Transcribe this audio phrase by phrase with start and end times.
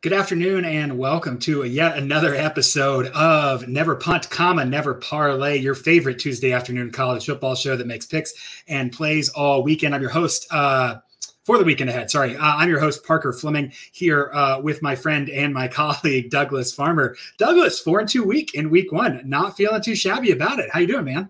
[0.00, 5.74] Good afternoon and welcome to yet another episode of Never Punt, comma Never Parlay, your
[5.74, 8.32] favorite Tuesday afternoon college football show that makes picks
[8.68, 9.96] and plays all weekend.
[9.96, 11.00] I'm your host uh,
[11.42, 12.12] for the weekend ahead.
[12.12, 16.30] Sorry, uh, I'm your host Parker Fleming here uh, with my friend and my colleague
[16.30, 17.16] Douglas Farmer.
[17.36, 20.70] Douglas, four and two week in week one, not feeling too shabby about it.
[20.70, 21.28] How you doing, man?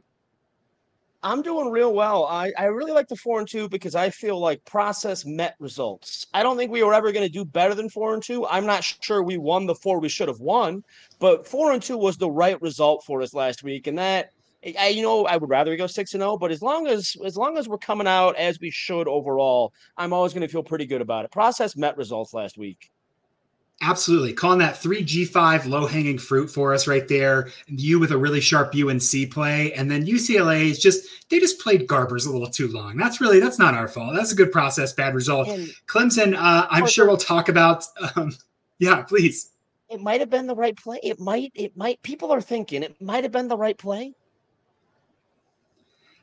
[1.23, 2.27] I'm doing real well.
[2.27, 6.27] I, I really like the four and two because I feel like process met results.
[6.33, 8.47] I don't think we were ever going to do better than four and two.
[8.47, 10.85] I'm not sure we won the four we should have won,
[11.19, 13.89] but four and two was the right result for us last week.
[13.89, 14.31] And that,
[14.79, 16.39] I, you know, I would rather go six and zero.
[16.39, 20.13] But as long as as long as we're coming out as we should overall, I'm
[20.13, 21.33] always going to feel pretty good about it.
[21.33, 22.91] Process met results last week.
[23.81, 24.33] Absolutely.
[24.33, 27.49] Calling that 3G5 low hanging fruit for us right there.
[27.69, 29.73] And You with a really sharp UNC play.
[29.73, 32.97] And then UCLA is just, they just played Garbers a little too long.
[32.97, 34.15] That's really, that's not our fault.
[34.17, 35.49] That's a good process, bad result.
[35.49, 37.85] And Clemson, uh, I'm sure we'll talk about.
[38.17, 38.33] Um,
[38.79, 39.51] yeah, please.
[39.89, 40.99] It might have been the right play.
[41.03, 44.15] It might, it might, people are thinking it might have been the right play.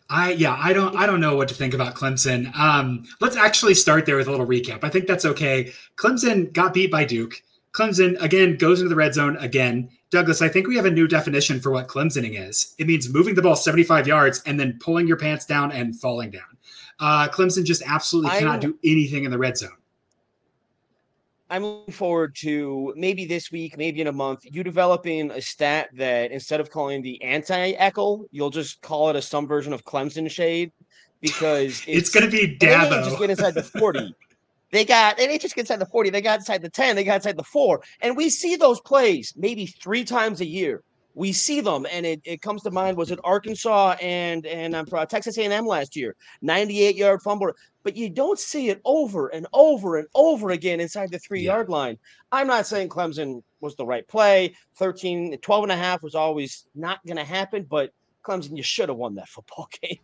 [0.10, 2.56] I yeah, I don't I don't know what to think about Clemson.
[2.56, 4.84] Um, let's actually start there with a little recap.
[4.84, 5.74] I think that's okay.
[5.98, 7.42] Clemson got beat by Duke.
[7.76, 9.90] Clemson again goes into the red zone again.
[10.10, 12.74] Douglas, I think we have a new definition for what Clemsoning is.
[12.78, 16.32] It means moving the ball 75 yards and then pulling your pants down and falling
[16.32, 16.44] down.
[17.02, 19.76] Uh, Clemson just absolutely cannot do anything in the red zone.
[21.50, 25.90] I'm looking forward to maybe this week, maybe in a month, you developing a stat
[25.94, 30.32] that instead of calling the anti-Eckel, you'll just call it a some version of Clemson
[30.32, 30.72] shade
[31.20, 33.04] because it's, it's going to be Dabo.
[33.04, 34.16] Just get inside the 40.
[34.72, 37.16] they got they just get inside the 40, they got inside the 10, they got
[37.16, 37.82] inside the four.
[38.02, 40.84] And we see those plays maybe three times a year
[41.16, 44.86] we see them, and it, it comes to mind was it Arkansas and and um,
[45.08, 47.52] Texas A&M last year, 98 yard fumble,
[47.84, 51.54] but you don't see it over and over and over again inside the three yeah.
[51.54, 51.98] yard line.
[52.32, 54.56] I'm not saying Clemson was the right play.
[54.78, 57.92] 13, 12 and a half was always not going to happen, but
[58.24, 60.00] Clemson, you should have won that football game.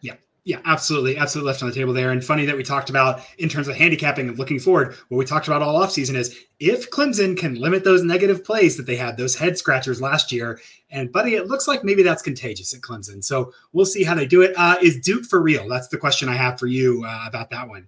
[0.00, 0.14] yeah.
[0.44, 1.16] Yeah, absolutely.
[1.16, 2.10] Absolutely left on the table there.
[2.10, 5.24] And funny that we talked about in terms of handicapping and looking forward, what we
[5.24, 9.16] talked about all offseason is if Clemson can limit those negative plays that they had,
[9.16, 10.60] those head scratchers last year,
[10.90, 13.22] and buddy, it looks like maybe that's contagious at Clemson.
[13.22, 14.52] So we'll see how they do it.
[14.56, 15.68] Uh, is Duke for real?
[15.68, 17.86] That's the question I have for you uh, about that one.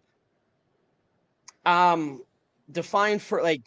[1.66, 2.22] Um,
[2.70, 3.62] define for like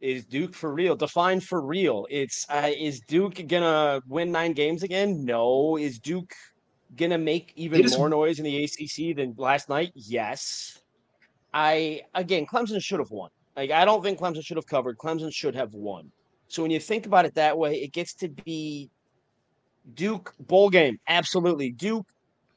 [0.00, 0.96] is Duke for real?
[0.96, 2.08] Define for real.
[2.10, 5.24] It's uh, is Duke gonna win nine games again?
[5.24, 5.76] No.
[5.76, 6.34] Is Duke
[6.96, 9.92] gonna make even just, more noise in the ACC than last night?
[9.94, 10.80] Yes.
[11.52, 13.30] I again, Clemson should have won.
[13.56, 14.98] Like I don't think Clemson should have covered.
[14.98, 16.10] Clemson should have won.
[16.48, 18.90] So when you think about it that way, it gets to be
[19.94, 20.98] Duke bowl game.
[21.08, 22.06] Absolutely, Duke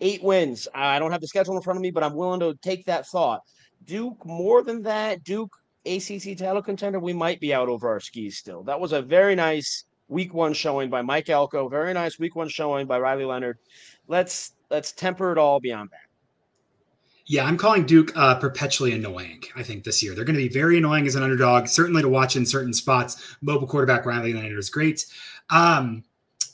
[0.02, 0.68] eight wins.
[0.74, 3.08] I don't have the schedule in front of me, but I'm willing to take that
[3.08, 3.42] thought.
[3.86, 5.24] Duke more than that.
[5.24, 7.00] Duke ACC title contender.
[7.00, 8.64] We might be out over our skis still.
[8.64, 11.70] That was a very nice week one showing by Mike Elko.
[11.70, 13.58] Very nice week one showing by Riley Leonard
[14.08, 16.00] let's let's temper it all beyond that.
[17.28, 19.44] Yeah, I'm calling Duke uh, perpetually annoying.
[19.56, 21.68] I think this year they're going to be very annoying as an underdog.
[21.68, 23.36] Certainly to watch in certain spots.
[23.42, 25.06] Mobile quarterback Riley Leonard is great.
[25.50, 26.04] Um,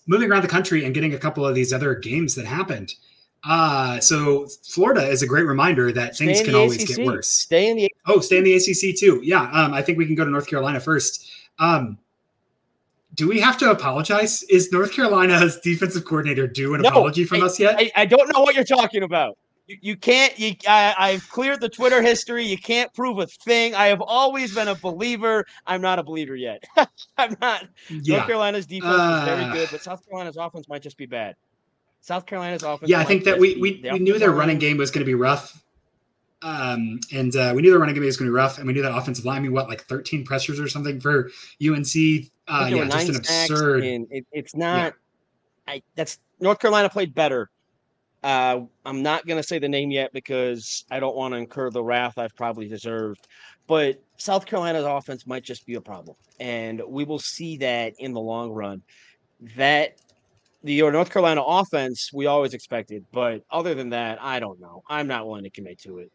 [0.08, 2.96] moving around the country and getting a couple of these other games that happened.
[3.44, 6.96] Uh, so Florida is a great reminder that stay things can always ACC.
[6.96, 7.30] get worse.
[7.30, 9.20] Stay in the oh, stay in the ACC too.
[9.24, 11.30] Yeah, um, I think we can go to North Carolina first.
[11.60, 11.98] Um,
[13.16, 14.44] do we have to apologize?
[14.44, 17.76] Is North Carolina's defensive coordinator due an no, apology from I, us yet?
[17.78, 19.38] I, I, don't know what you're talking about.
[19.68, 20.38] You, you can't.
[20.40, 22.46] You, I, I've cleared the Twitter history.
[22.46, 23.76] You can't prove a thing.
[23.76, 25.46] I have always been a believer.
[25.68, 26.64] I'm not a believer yet.
[27.18, 27.68] I'm not.
[27.90, 28.18] Yeah.
[28.18, 31.35] North Carolina's defense uh, is very good, but South Carolina's offense might just be bad.
[32.00, 32.90] South Carolina's offense.
[32.90, 35.14] Yeah, I think that we we, we knew their running game was going to be
[35.16, 35.62] rough.
[36.43, 38.73] Um, and uh, we knew the running game was going to be rough, and we
[38.73, 39.43] knew that offensive line.
[39.43, 41.29] Mean, what like 13 pressures or something for
[41.64, 41.96] UNC
[42.47, 43.84] uh, yeah, just an absurd.
[43.84, 44.93] It, it's not.
[45.67, 45.73] Yeah.
[45.73, 47.49] I that's North Carolina played better.
[48.23, 51.70] Uh, I'm not going to say the name yet because I don't want to incur
[51.72, 53.28] the wrath I've probably deserved.
[53.67, 58.14] But South Carolina's offense might just be a problem, and we will see that in
[58.14, 58.82] the long run.
[59.55, 59.97] That
[60.64, 64.84] the North Carolina offense we always expected, but other than that, I don't know.
[64.90, 66.11] I'm not willing to commit to it.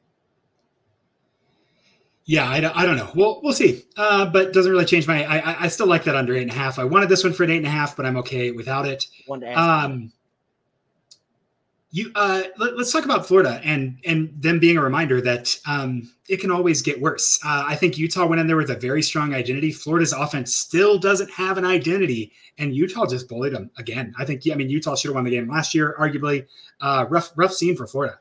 [2.28, 3.11] Yeah, I don't, I don't know.
[3.14, 3.84] We'll we'll see.
[3.96, 5.25] Uh, but doesn't really change my.
[5.25, 6.78] I I still like that under eight and a half.
[6.78, 9.06] I wanted this one for an eight and a half, but I'm okay without it.
[9.26, 10.12] One to um,
[11.96, 16.11] you uh, let, us talk about Florida and and them being a reminder that um,
[16.28, 17.38] it can always get worse.
[17.44, 19.70] Uh, I think Utah went in there with a very strong identity.
[19.70, 24.12] Florida's offense still doesn't have an identity, and Utah just bullied them again.
[24.19, 24.43] I think.
[24.50, 26.46] I mean, Utah should have won the game last year, arguably.
[26.81, 28.19] Uh, rough rough scene for Florida.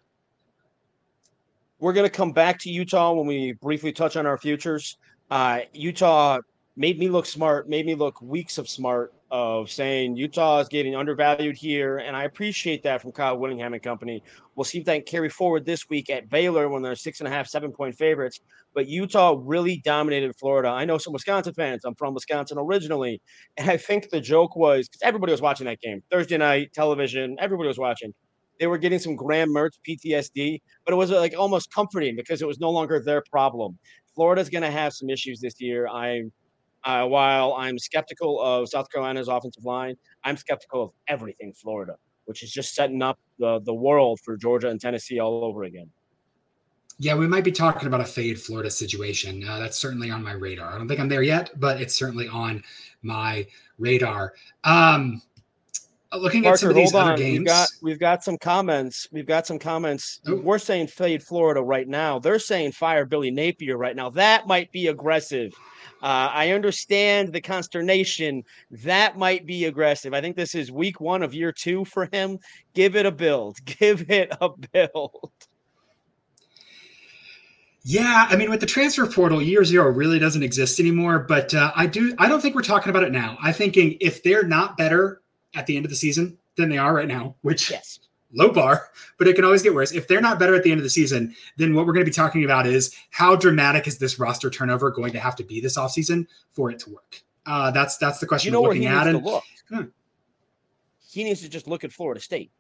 [1.80, 4.98] We're going to come back to Utah when we briefly touch on our futures.
[5.30, 6.40] Uh, Utah
[6.78, 10.96] made me look smart, made me look weeks of smart of saying Utah is getting
[10.96, 11.98] undervalued here.
[11.98, 14.24] And I appreciate that from Kyle Whittingham and company.
[14.56, 17.28] We'll see if that can carry forward this week at Baylor when they're six and
[17.28, 18.40] a half, seven point favorites.
[18.74, 20.70] But Utah really dominated Florida.
[20.70, 21.84] I know some Wisconsin fans.
[21.84, 23.22] I'm from Wisconsin originally.
[23.58, 27.36] And I think the joke was because everybody was watching that game Thursday night television,
[27.40, 28.14] everybody was watching
[28.60, 32.48] they were getting some Graham Mertz PTSD, but it was like almost comforting because it
[32.48, 33.78] was no longer their problem.
[34.14, 35.88] Florida's going to have some issues this year.
[35.88, 36.32] I'm
[36.84, 42.44] uh, while I'm skeptical of South Carolina's offensive line, I'm skeptical of everything Florida, which
[42.44, 45.90] is just setting up the the world for Georgia and Tennessee all over again.
[46.98, 49.46] Yeah, we might be talking about a fade Florida situation.
[49.46, 50.74] Uh, that's certainly on my radar.
[50.74, 52.64] I don't think I'm there yet, but it's certainly on
[53.02, 53.46] my
[53.78, 54.34] radar.
[54.64, 55.22] Um,
[56.14, 57.18] looking Parker, at some of these other on.
[57.18, 59.08] games, we've got, we've got some comments.
[59.12, 60.22] We've got some comments.
[60.28, 60.36] Oh.
[60.36, 62.20] We're saying fade Florida right now.
[62.20, 64.10] They're saying fire Billy Napier right now.
[64.10, 65.54] That might be aggressive.
[66.02, 68.44] Uh, I understand the consternation.
[68.70, 70.14] That might be aggressive.
[70.14, 72.38] I think this is week one of year two for him.
[72.74, 73.58] Give it a build.
[73.66, 75.32] Give it a build.
[77.88, 81.20] Yeah, I mean, with the transfer portal, year zero really doesn't exist anymore.
[81.20, 82.16] But uh, I do.
[82.18, 83.38] I don't think we're talking about it now.
[83.42, 85.22] I'm thinking if they're not better
[85.56, 88.00] at the end of the season than they are right now, which yes.
[88.34, 89.92] low bar, but it can always get worse.
[89.92, 92.10] If they're not better at the end of the season, then what we're going to
[92.10, 95.60] be talking about is how dramatic is this roster turnover going to have to be
[95.60, 97.22] this offseason for it to work?
[97.46, 99.08] Uh, that's that's the question you know we're looking at.
[99.08, 99.44] And, look.
[99.70, 99.84] Hmm.
[101.12, 102.52] He needs to just look at Florida State.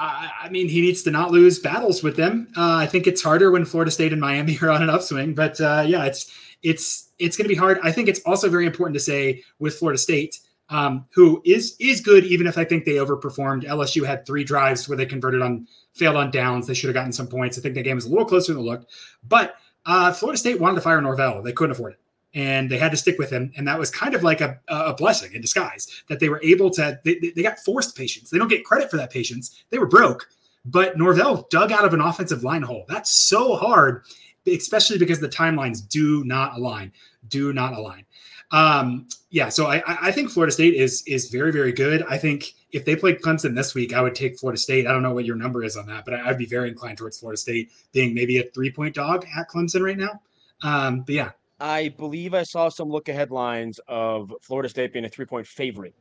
[0.00, 2.48] I mean, he needs to not lose battles with them.
[2.56, 5.60] Uh, I think it's harder when Florida State and Miami are on an upswing, but
[5.60, 6.32] uh, yeah, it's
[6.62, 7.80] it's it's going to be hard.
[7.82, 10.38] I think it's also very important to say with Florida State
[10.70, 13.64] um, who is is good, even if I think they overperformed.
[13.64, 16.66] LSU had three drives where they converted on failed on downs.
[16.66, 17.58] They should have gotten some points.
[17.58, 18.92] I think the game was a little closer than it looked.
[19.26, 19.56] But
[19.86, 21.42] uh, Florida State wanted to fire Norvell.
[21.42, 22.00] They couldn't afford it.
[22.34, 23.50] And they had to stick with him.
[23.56, 26.70] And that was kind of like a, a blessing in disguise that they were able
[26.72, 28.28] to, they, they got forced patience.
[28.30, 29.64] They don't get credit for that patience.
[29.70, 30.28] They were broke,
[30.66, 32.84] but Norvell dug out of an offensive line hole.
[32.86, 34.04] That's so hard,
[34.46, 36.92] especially because the timelines do not align,
[37.28, 38.04] do not align.
[38.50, 42.02] Um, yeah, so I, I think Florida State is is very very good.
[42.08, 44.86] I think if they played Clemson this week, I would take Florida State.
[44.86, 47.18] I don't know what your number is on that, but I'd be very inclined towards
[47.18, 50.20] Florida State being maybe a three point dog at Clemson right now.
[50.62, 51.30] Um, but yeah,
[51.60, 55.46] I believe I saw some look ahead lines of Florida State being a three point
[55.46, 55.94] favorite.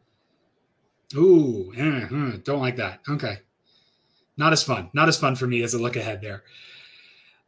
[1.16, 3.02] Ooh, eh, don't like that.
[3.10, 3.40] Okay,
[4.38, 4.90] not as fun.
[4.94, 6.44] Not as fun for me as a look ahead there.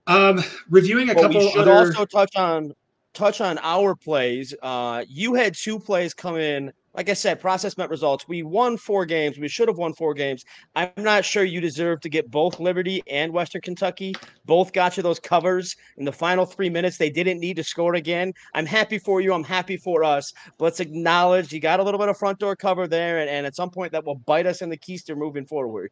[0.08, 1.40] Um, reviewing a well, couple.
[1.40, 1.72] We should other...
[1.72, 2.74] also touch on
[3.14, 4.54] touch on our plays.
[4.62, 6.72] Uh, you had two plays come in.
[6.96, 8.28] Like I said, process met results.
[8.28, 9.38] We won four games.
[9.38, 10.44] We should have won four games.
[10.76, 14.16] I'm not sure you deserve to get both Liberty and Western Kentucky.
[14.46, 16.98] Both got you those covers in the final three minutes.
[16.98, 18.34] They didn't need to score again.
[18.56, 19.34] I'm happy for you.
[19.34, 20.34] I'm happy for us.
[20.58, 23.56] Let's acknowledge you got a little bit of front door cover there, and, and at
[23.56, 25.92] some point that will bite us in the keister moving forward.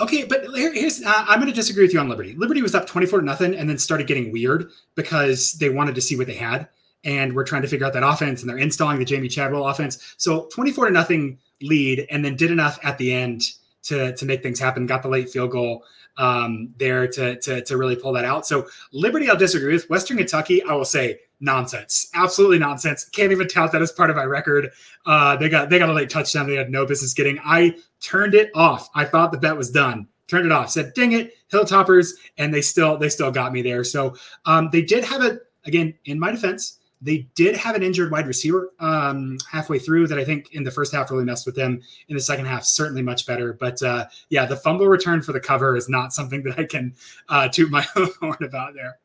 [0.00, 2.34] Okay, but here, here's uh, I'm going to disagree with you on Liberty.
[2.34, 6.00] Liberty was up 24 to nothing and then started getting weird because they wanted to
[6.00, 6.68] see what they had
[7.04, 10.14] and we're trying to figure out that offense and they're installing the Jamey Chadwell offense.
[10.16, 13.42] So 24 to nothing lead and then did enough at the end
[13.82, 14.86] to to make things happen.
[14.86, 15.84] Got the late field goal
[16.20, 18.46] um, there to, to to really pull that out.
[18.46, 19.88] So Liberty, I'll disagree with.
[19.88, 23.04] Western Kentucky, I will say nonsense, absolutely nonsense.
[23.06, 24.70] Can't even tout that as part of my record.
[25.06, 27.38] Uh, they got they got a late touchdown they had no business getting.
[27.44, 28.90] I turned it off.
[28.94, 30.06] I thought the bet was done.
[30.28, 30.70] Turned it off.
[30.70, 33.82] Said, "Dang it, Hilltoppers!" And they still they still got me there.
[33.82, 35.94] So um, they did have it again.
[36.04, 40.24] In my defense, they did have an injured wide receiver um, halfway through that I
[40.24, 41.80] think in the first half really messed with them.
[42.08, 43.54] In the second half, certainly much better.
[43.54, 46.94] But uh, yeah, the fumble return for the cover is not something that I can
[47.28, 48.98] uh, toot my own horn about there.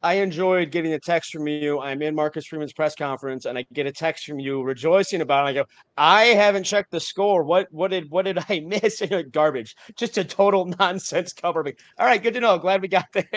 [0.00, 1.80] I enjoyed getting a text from you.
[1.80, 5.46] I'm in Marcus Freeman's press conference, and I get a text from you rejoicing about
[5.46, 5.48] it.
[5.48, 5.64] I go,
[5.96, 7.42] I haven't checked the score.
[7.42, 9.00] What what did what did I miss?
[9.00, 9.74] Like, Garbage.
[9.96, 11.64] Just a total nonsense cover.
[11.98, 12.58] All right, good to know.
[12.58, 13.28] Glad we got there.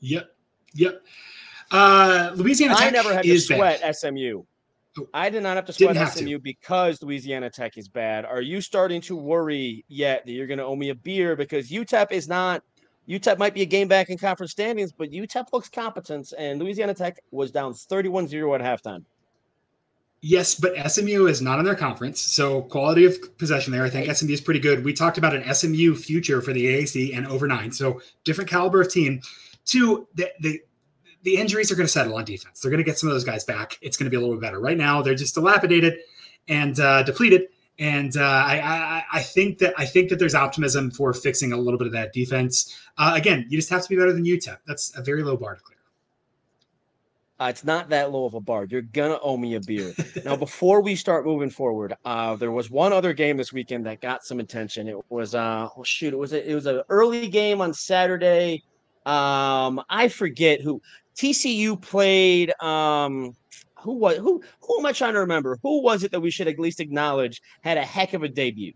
[0.00, 0.34] Yep.
[0.74, 1.02] Yep.
[1.74, 3.96] Uh, Louisiana Tech I never had to sweat bad.
[3.96, 4.44] SMU.
[4.96, 6.38] Oh, I did not have to sweat have SMU to.
[6.38, 8.24] because Louisiana Tech is bad.
[8.24, 11.70] Are you starting to worry yet that you're going to owe me a beer because
[11.70, 12.62] UTEP is not?
[13.08, 16.94] UTEP might be a game back in conference standings, but UTEP looks competent, and Louisiana
[16.94, 19.04] Tech was down 31 0 at halftime.
[20.20, 23.84] Yes, but SMU is not in their conference, so quality of possession there.
[23.84, 24.84] I think SMU is pretty good.
[24.84, 28.80] We talked about an SMU future for the AAC and over nine, so different caliber
[28.80, 29.20] of team.
[29.66, 30.60] Two, the the,
[31.24, 32.60] the injuries are going to settle on defense.
[32.60, 33.78] They're going to get some of those guys back.
[33.80, 34.60] It's going to be a little bit better.
[34.60, 35.98] Right now, they're just dilapidated
[36.48, 37.48] and uh, depleted.
[37.78, 41.56] And uh, I, I, I think that I think that there's optimism for fixing a
[41.56, 42.78] little bit of that defense.
[42.96, 44.58] Uh, again, you just have to be better than UTEP.
[44.66, 45.74] That's a very low bar to clear.
[47.40, 48.64] Uh, it's not that low of a bar.
[48.70, 49.92] You're gonna owe me a beer.
[50.24, 54.00] now, before we start moving forward, uh, there was one other game this weekend that
[54.00, 54.86] got some attention.
[54.86, 58.62] It was uh, oh shoot, it was a, it was an early game on Saturday.
[59.04, 60.80] Um, I forget who
[61.16, 62.52] TCU played.
[62.62, 63.34] Um,
[63.78, 64.42] who was who?
[64.62, 65.58] Who am I trying to remember?
[65.62, 68.72] Who was it that we should at least acknowledge had a heck of a debut?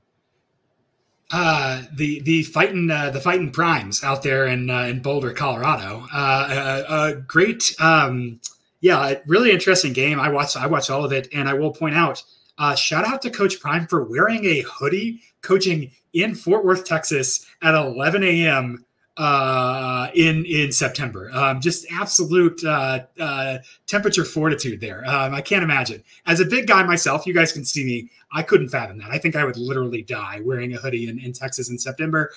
[1.30, 6.06] Uh, the the fighting uh, the fighting primes out there in uh, in Boulder, Colorado.
[6.12, 8.40] Uh, a, a, great, um,
[8.80, 10.20] yeah, really interesting game.
[10.20, 12.22] I watched I watched all of it, and I will point out,
[12.58, 17.46] uh, shout out to Coach Prime for wearing a hoodie, coaching in Fort Worth, Texas,
[17.62, 18.84] at 11 a.m
[19.18, 21.30] uh, in in September.
[21.34, 25.04] Um, just absolute uh, uh, temperature fortitude there.
[25.06, 26.02] Um, I can't imagine.
[26.26, 28.10] As a big guy myself, you guys can see me.
[28.32, 29.10] I couldn't fathom that.
[29.10, 32.30] I think I would literally die wearing a hoodie in, in Texas in September.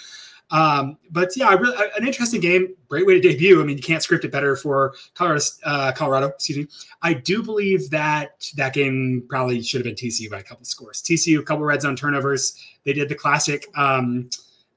[0.50, 2.76] Um, but yeah, really, an interesting game.
[2.90, 3.62] Great way to debut.
[3.62, 5.44] I mean, you can't script it better for Colorado.
[5.64, 6.68] Uh, Colorado, excuse me.
[7.02, 11.02] I do believe that that game probably should have been TCU by a couple scores.
[11.02, 12.60] TCU, a couple red zone turnovers.
[12.84, 13.66] They did the classic.
[13.76, 14.30] Um,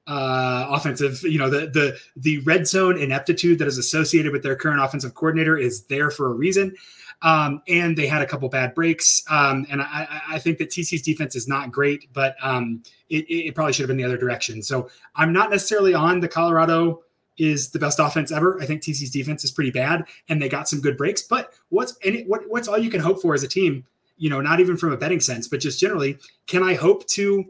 [0.07, 4.55] uh, offensive, you know, the the the red zone ineptitude that is associated with their
[4.55, 6.75] current offensive coordinator is there for a reason.
[7.21, 9.23] Um, and they had a couple bad breaks.
[9.29, 13.55] Um, and I, I, think that TC's defense is not great, but um, it, it,
[13.55, 14.61] probably should have been the other direction.
[14.61, 17.03] So I'm not necessarily on the Colorado
[17.37, 18.61] is the best offense ever.
[18.61, 21.21] I think TC's defense is pretty bad, and they got some good breaks.
[21.21, 23.85] But what's any, what, what's all you can hope for as a team?
[24.17, 27.45] You know, not even from a betting sense, but just generally, can I hope to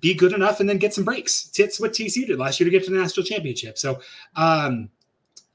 [0.00, 1.50] be good enough and then get some breaks.
[1.58, 3.78] It's what TCU did last year to get to the national championship.
[3.78, 4.00] So,
[4.34, 4.90] um,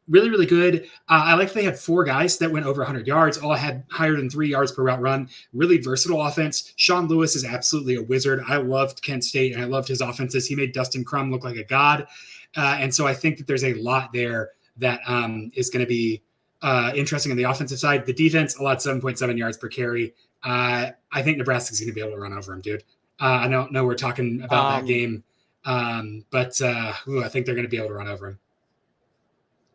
[0.09, 0.83] really, really good.
[1.09, 4.15] Uh, I like they had four guys that went over 100 yards, all had higher
[4.15, 5.29] than three yards per route run.
[5.53, 6.73] Really versatile offense.
[6.75, 8.43] Sean Lewis is absolutely a wizard.
[8.47, 10.45] I loved Kent State and I loved his offenses.
[10.45, 12.07] He made Dustin Crum look like a god.
[12.55, 15.89] Uh, and so I think that there's a lot there that um, is going to
[15.89, 16.21] be
[16.61, 18.05] uh, interesting on the offensive side.
[18.05, 20.13] The defense allowed 7.7 yards per carry.
[20.43, 22.83] Uh, I think Nebraska's going to be able to run over him, dude.
[23.21, 25.23] Uh, I don't know we're talking about um, that game,
[25.65, 28.39] um, but uh, ooh, I think they're going to be able to run over him.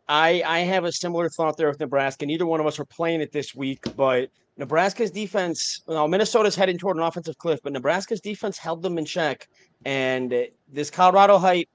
[0.09, 2.25] I I have a similar thought there with Nebraska.
[2.25, 5.81] Neither one of us are playing it this week, but Nebraska's defense.
[5.87, 9.47] Well, Minnesota's heading toward an offensive cliff, but Nebraska's defense held them in check,
[9.85, 11.69] and this Colorado hype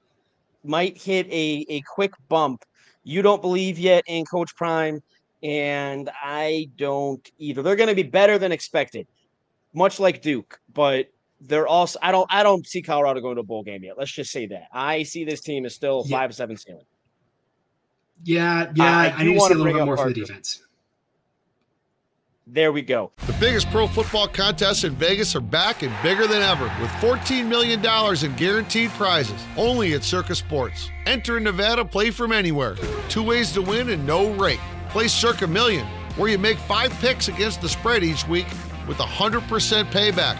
[0.63, 2.63] might hit a a quick bump.
[3.03, 5.01] You don't believe yet in Coach Prime,
[5.41, 7.63] and I don't either.
[7.63, 9.07] They're going to be better than expected,
[9.73, 11.07] much like Duke, but
[11.45, 13.97] they're also I don't I don't see Colorado going to a bowl game yet.
[13.97, 14.67] Let's just say that.
[14.71, 16.17] I see this team is still yeah.
[16.17, 16.85] five seven ceiling.
[18.23, 18.83] Yeah, yeah.
[18.83, 20.61] Uh, I, I need to see a little bit more for the defense.
[22.45, 23.11] There we go.
[23.25, 27.47] The biggest pro football contests in Vegas are back and bigger than ever with $14
[27.47, 30.89] million in guaranteed prizes only at Circa Sports.
[31.05, 32.75] Enter in Nevada, play from anywhere.
[33.07, 34.59] Two ways to win and no rake.
[34.89, 38.47] Play Circa Million, where you make five picks against the spread each week
[38.89, 40.37] with 100% payback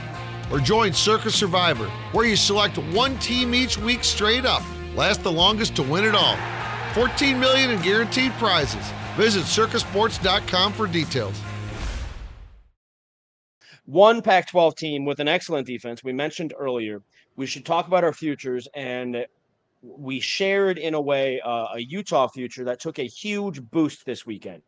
[0.54, 4.62] or join Circa Survivor, where you select one team each week straight up.
[4.96, 6.38] Last the longest to win it all.
[6.94, 8.86] 14 million in guaranteed prizes.
[9.16, 11.42] Visit circasports.com for details.
[13.86, 17.02] One Pac 12 team with an excellent defense, we mentioned earlier.
[17.36, 19.26] We should talk about our futures and
[19.84, 24.26] we shared in a way uh, a Utah future that took a huge boost this
[24.26, 24.62] weekend.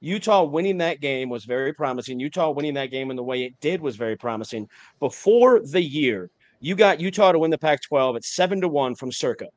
[0.00, 2.20] Utah winning that game was very promising.
[2.20, 4.68] Utah winning that game in the way it did was very promising.
[5.00, 8.94] Before the year, you got Utah to win the Pac 12 at seven to one
[8.94, 9.48] from Circa.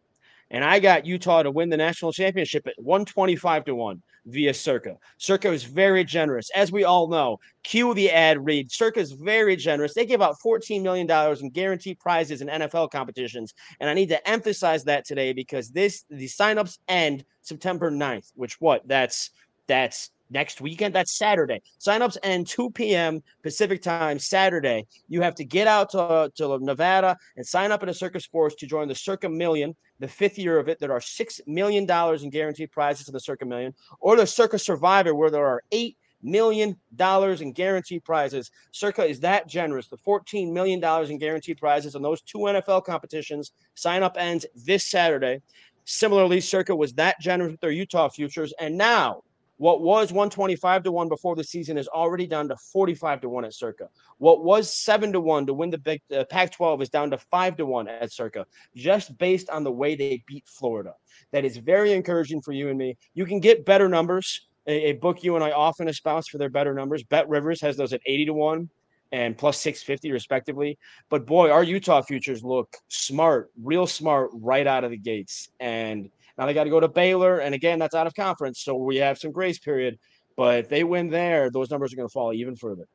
[0.49, 4.97] And I got Utah to win the national championship at 125 to 1 via Circa.
[5.17, 6.49] Circa is very generous.
[6.55, 8.71] As we all know, cue the ad read.
[8.71, 9.93] Circa is very generous.
[9.93, 11.09] They give out $14 million
[11.41, 13.53] in guaranteed prizes in NFL competitions.
[13.79, 18.59] And I need to emphasize that today because this the signups end September 9th, which
[18.59, 18.87] what?
[18.87, 19.31] That's
[19.67, 20.93] that's next weekend.
[20.93, 21.61] That's Saturday.
[21.79, 23.21] Signups end 2 p.m.
[23.43, 24.85] Pacific time Saturday.
[25.07, 28.55] You have to get out to, to Nevada and sign up at a Circa Sports
[28.55, 30.79] to join the Circa Million, the fifth year of it.
[30.79, 35.15] There are $6 million in guaranteed prizes in the Circa Million, or the Circa Survivor,
[35.15, 38.51] where there are $8 million in guaranteed prizes.
[38.71, 39.87] Circa is that generous.
[39.87, 43.53] The $14 million in guaranteed prizes on those two NFL competitions.
[43.75, 45.41] Sign up ends this Saturday.
[45.85, 48.53] Similarly, Circa was that generous with their Utah futures.
[48.59, 49.23] And now,
[49.57, 53.45] what was 125 to 1 before the season is already down to 45 to 1
[53.45, 53.89] at Circa.
[54.17, 57.17] What was 7 to 1 to win the big uh, Pac 12 is down to
[57.17, 58.45] 5 to 1 at Circa,
[58.75, 60.93] just based on the way they beat Florida.
[61.31, 62.97] That is very encouraging for you and me.
[63.13, 64.47] You can get better numbers.
[64.65, 67.03] A, a book you and I often espouse for their better numbers.
[67.03, 68.69] Bet Rivers has those at 80 to 1
[69.11, 70.79] and plus 650 respectively.
[71.09, 75.49] But boy, our Utah futures look smart, real smart right out of the gates.
[75.59, 77.39] And now they got to go to Baylor.
[77.39, 78.59] And again, that's out of conference.
[78.59, 79.99] So we have some grace period.
[80.35, 82.87] But if they win there, those numbers are going to fall even further.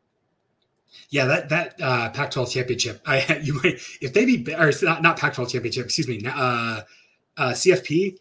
[1.10, 3.00] Yeah, that that uh, Pac-12 championship.
[3.06, 5.84] I you might if they beat or not not Pac-12 championship.
[5.84, 6.22] Excuse me.
[6.26, 6.80] Uh,
[7.36, 8.16] uh, CFP.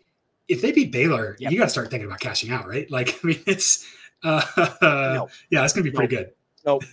[0.48, 1.52] If they beat Baylor, yep.
[1.52, 2.90] you got to start thinking about cashing out, right?
[2.92, 3.86] Like, I mean, it's
[4.24, 4.42] uh,
[4.82, 5.30] no.
[5.50, 6.32] yeah, it's going to be pretty good.
[6.66, 6.84] Nope.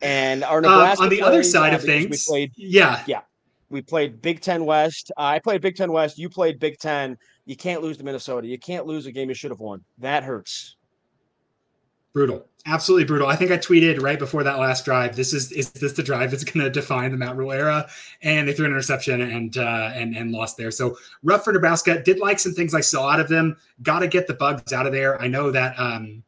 [0.00, 2.52] and our Nebraska um, on the other side of things, played.
[2.56, 3.20] Yeah, yeah,
[3.72, 5.10] we played Big Ten West.
[5.16, 6.18] I played Big Ten West.
[6.18, 7.16] You played Big Ten.
[7.46, 8.46] You can't lose to Minnesota.
[8.46, 9.82] You can't lose a game you should have won.
[9.98, 10.76] That hurts.
[12.12, 13.26] Brutal, absolutely brutal.
[13.26, 15.16] I think I tweeted right before that last drive.
[15.16, 17.88] This is is this the drive that's going to define the Matt Rhule era?
[18.20, 20.70] And they threw an interception and uh, and and lost there.
[20.70, 22.02] So rough for Nebraska.
[22.02, 23.56] Did like some things I saw out of them.
[23.82, 25.20] Got to get the bugs out of there.
[25.20, 25.74] I know that.
[25.80, 26.22] Um,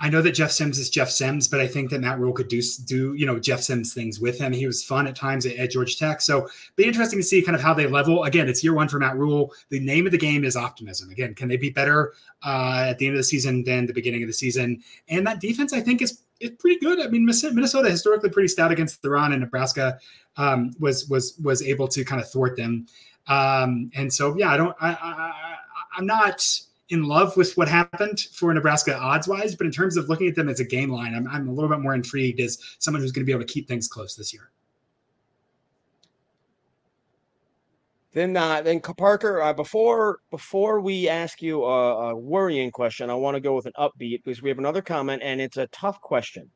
[0.00, 2.48] I know that Jeff Sims is Jeff Sims, but I think that Matt Rhule could
[2.48, 4.52] do do you know Jeff Sims things with him.
[4.52, 7.56] He was fun at times at, at Georgia Tech, so be interesting to see kind
[7.56, 8.24] of how they level.
[8.24, 9.52] Again, it's year one for Matt Rhule.
[9.70, 11.10] The name of the game is optimism.
[11.10, 12.12] Again, can they be better
[12.44, 14.82] uh, at the end of the season than the beginning of the season?
[15.08, 17.00] And that defense, I think, is is pretty good.
[17.00, 19.98] I mean, Minnesota historically pretty stout against the run, and Nebraska
[20.36, 22.86] um, was was was able to kind of thwart them.
[23.28, 25.56] Um, and so, yeah, I don't, I, I
[25.96, 26.46] I'm not
[26.88, 30.34] in love with what happened for Nebraska odds wise, but in terms of looking at
[30.34, 33.12] them as a game line, I'm, I'm a little bit more intrigued as someone who's
[33.12, 34.50] going to be able to keep things close this year.
[38.12, 43.14] Then, uh, then Parker, uh, before before we ask you a, a worrying question, I
[43.14, 46.00] want to go with an upbeat because we have another comment and it's a tough
[46.00, 46.50] question.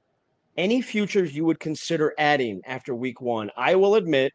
[0.56, 3.50] Any futures you would consider adding after week one?
[3.58, 4.32] I will admit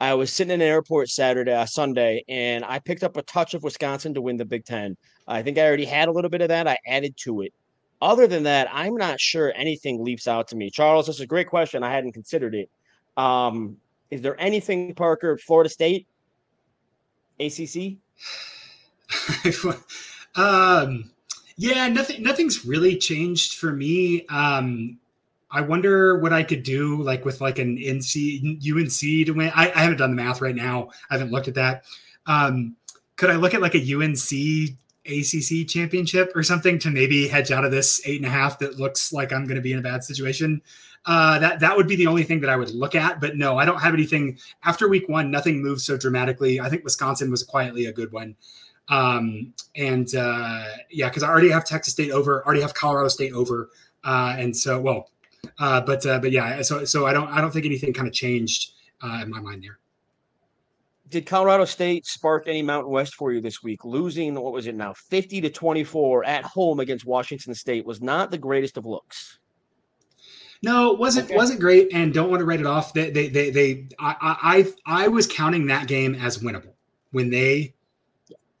[0.00, 3.54] I was sitting in an airport Saturday, uh, Sunday, and I picked up a touch
[3.54, 4.96] of Wisconsin to win the Big Ten.
[5.26, 6.68] I think I already had a little bit of that.
[6.68, 7.52] I added to it.
[8.02, 10.70] Other than that, I'm not sure anything leaps out to me.
[10.70, 11.82] Charles, this is a great question.
[11.82, 12.70] I hadn't considered it.
[13.16, 13.78] Um,
[14.10, 16.06] is there anything, Parker, Florida State,
[17.40, 17.96] ACC?
[20.36, 21.10] um,
[21.56, 22.22] yeah, nothing.
[22.22, 24.26] Nothing's really changed for me.
[24.26, 24.98] Um,
[25.50, 29.52] I wonder what I could do like with like an NC UNC to win.
[29.54, 30.90] I, I haven't done the math right now.
[31.10, 31.84] I haven't looked at that.
[32.26, 32.76] Um,
[33.16, 37.64] could I look at like a UNC ACC championship or something to maybe hedge out
[37.64, 39.82] of this eight and a half that looks like I'm going to be in a
[39.82, 40.60] bad situation?
[41.06, 43.20] Uh, that that would be the only thing that I would look at.
[43.20, 45.30] But no, I don't have anything after week one.
[45.30, 46.60] Nothing moves so dramatically.
[46.60, 48.34] I think Wisconsin was quietly a good one.
[48.88, 53.32] Um, and uh, yeah, because I already have Texas State over, already have Colorado State
[53.32, 53.70] over,
[54.04, 55.10] uh, and so well,
[55.58, 58.14] uh, but uh, but yeah, so so I don't I don't think anything kind of
[58.14, 59.78] changed uh, in my mind there.
[61.08, 63.84] Did Colorado State spark any Mountain West for you this week?
[63.84, 68.00] Losing what was it now, fifty to twenty four at home against Washington State was
[68.00, 69.38] not the greatest of looks.
[70.62, 71.36] No, it wasn't okay.
[71.36, 72.92] wasn't great, and don't want to write it off.
[72.92, 76.74] They they they, they I, I I was counting that game as winnable
[77.12, 77.75] when they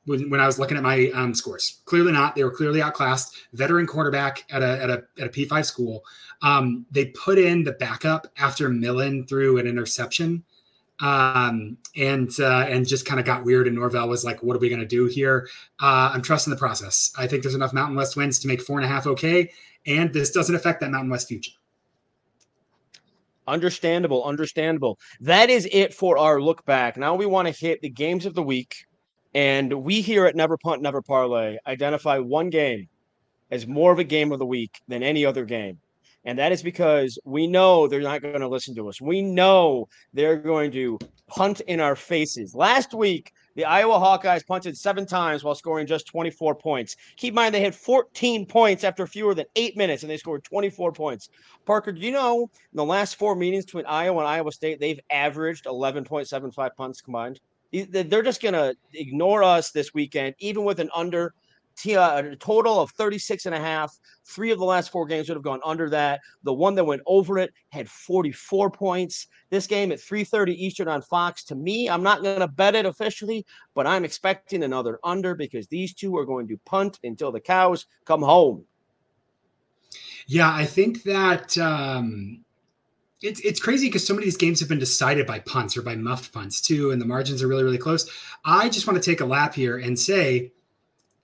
[0.06, 1.82] when, when I was looking at my um, scores.
[1.84, 2.34] Clearly not.
[2.34, 3.36] They were clearly outclassed.
[3.52, 6.04] Veteran quarterback at a at a at a P five school.
[6.42, 10.44] Um, they put in the backup after Millen threw an interception,
[11.00, 13.66] um, and uh, and just kind of got weird.
[13.66, 15.48] And Norvell was like, "What are we going to do here?"
[15.80, 17.12] Uh, I'm trusting the process.
[17.18, 19.50] I think there's enough Mountain West wins to make four and a half okay,
[19.86, 21.52] and this doesn't affect that Mountain West future.
[23.48, 24.98] Understandable, understandable.
[25.20, 26.96] That is it for our look back.
[26.96, 28.86] Now we want to hit the games of the week
[29.36, 32.88] and we here at Never Punt, Never Parlay identify one game
[33.50, 35.78] as more of a game of the week than any other game.
[36.24, 38.98] And that is because we know they're not going to listen to us.
[38.98, 42.54] We know they're going to punt in our faces.
[42.54, 46.96] Last week, the Iowa Hawkeyes punted seven times while scoring just 24 points.
[47.16, 50.44] Keep in mind, they had 14 points after fewer than eight minutes, and they scored
[50.44, 51.28] 24 points.
[51.66, 55.00] Parker, do you know in the last four meetings between Iowa and Iowa State, they've
[55.10, 57.38] averaged 11.75 punts combined?
[57.84, 61.34] They're just going to ignore us this weekend, even with an under.
[61.86, 63.94] a total of 36 and a half.
[64.24, 66.20] Three of the last four games would have gone under that.
[66.42, 69.26] The one that went over it had 44 points.
[69.50, 71.44] This game at 3:30 Eastern on Fox.
[71.44, 75.66] To me, I'm not going to bet it officially, but I'm expecting another under because
[75.68, 78.64] these two are going to punt until the cows come home.
[80.26, 82.44] Yeah, I think that um,
[83.22, 85.82] it's it's crazy because so many of these games have been decided by punts or
[85.82, 88.10] by muffed punts too, and the margins are really really close.
[88.44, 90.52] I just want to take a lap here and say,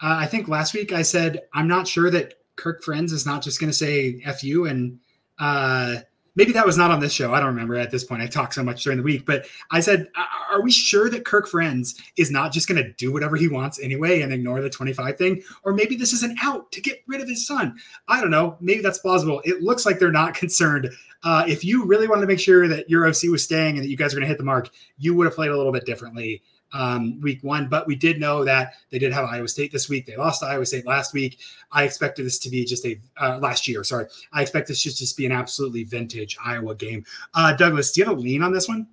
[0.00, 3.42] uh, I think last week I said I'm not sure that Kirk Ferentz is not
[3.42, 5.00] just going to say "f you" and
[5.38, 5.96] uh,
[6.34, 7.32] maybe that was not on this show.
[7.32, 8.22] I don't remember at this point.
[8.22, 10.08] I talk so much during the week, but I said,
[10.50, 13.80] are we sure that Kirk Ferentz is not just going to do whatever he wants
[13.80, 15.42] anyway and ignore the 25 thing?
[15.64, 17.76] Or maybe this is an out to get rid of his son.
[18.08, 18.56] I don't know.
[18.60, 19.40] Maybe that's plausible.
[19.44, 20.90] It looks like they're not concerned.
[21.24, 23.88] Uh, if you really wanted to make sure that your OC was staying and that
[23.88, 25.86] you guys are going to hit the mark, you would have played a little bit
[25.86, 26.42] differently
[26.72, 27.68] um, week one.
[27.68, 30.06] But we did know that they did have Iowa State this week.
[30.06, 31.38] They lost Iowa State last week.
[31.70, 33.85] I expected this to be just a uh, last year.
[33.85, 37.04] Sorry, I expect this to just be an absolutely vintage Iowa game.
[37.35, 38.87] Uh, Douglas, do you have a lean on this one?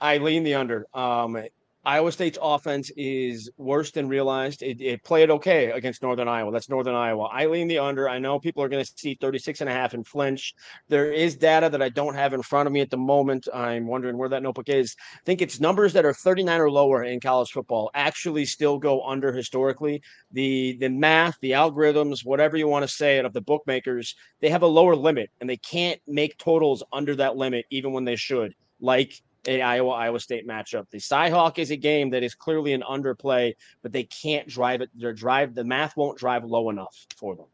[0.00, 0.86] I lean the under.
[0.94, 1.36] Um,
[1.82, 4.62] Iowa State's offense is worse than realized.
[4.62, 6.52] It, it, played okay against Northern Iowa.
[6.52, 7.30] That's Northern Iowa.
[7.32, 8.06] I lean the under.
[8.06, 10.54] I know people are going to see 36 and a half and flinch.
[10.88, 13.48] There is data that I don't have in front of me at the moment.
[13.54, 14.94] I'm wondering where that notebook is.
[15.14, 19.02] I think it's numbers that are 39 or lower in college football actually still go
[19.02, 20.02] under historically.
[20.32, 24.50] The the math, the algorithms, whatever you want to say it of the bookmakers, they
[24.50, 28.16] have a lower limit and they can't make totals under that limit even when they
[28.16, 28.54] should.
[28.80, 30.88] Like a Iowa Iowa State matchup.
[30.90, 34.90] The Cyhawk is a game that is clearly an underplay, but they can't drive it.
[34.94, 37.46] Their drive, the math won't drive low enough for them.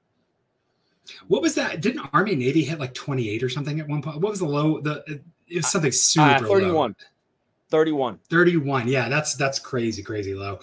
[1.28, 1.80] What was that?
[1.80, 4.20] Didn't Army Navy hit like 28 or something at one point?
[4.20, 4.80] What was the low?
[4.80, 6.72] The it was something uh, super uh, 31.
[6.74, 6.94] Low.
[7.70, 8.18] 31.
[8.30, 8.88] 31.
[8.88, 10.58] Yeah, that's that's crazy, crazy low.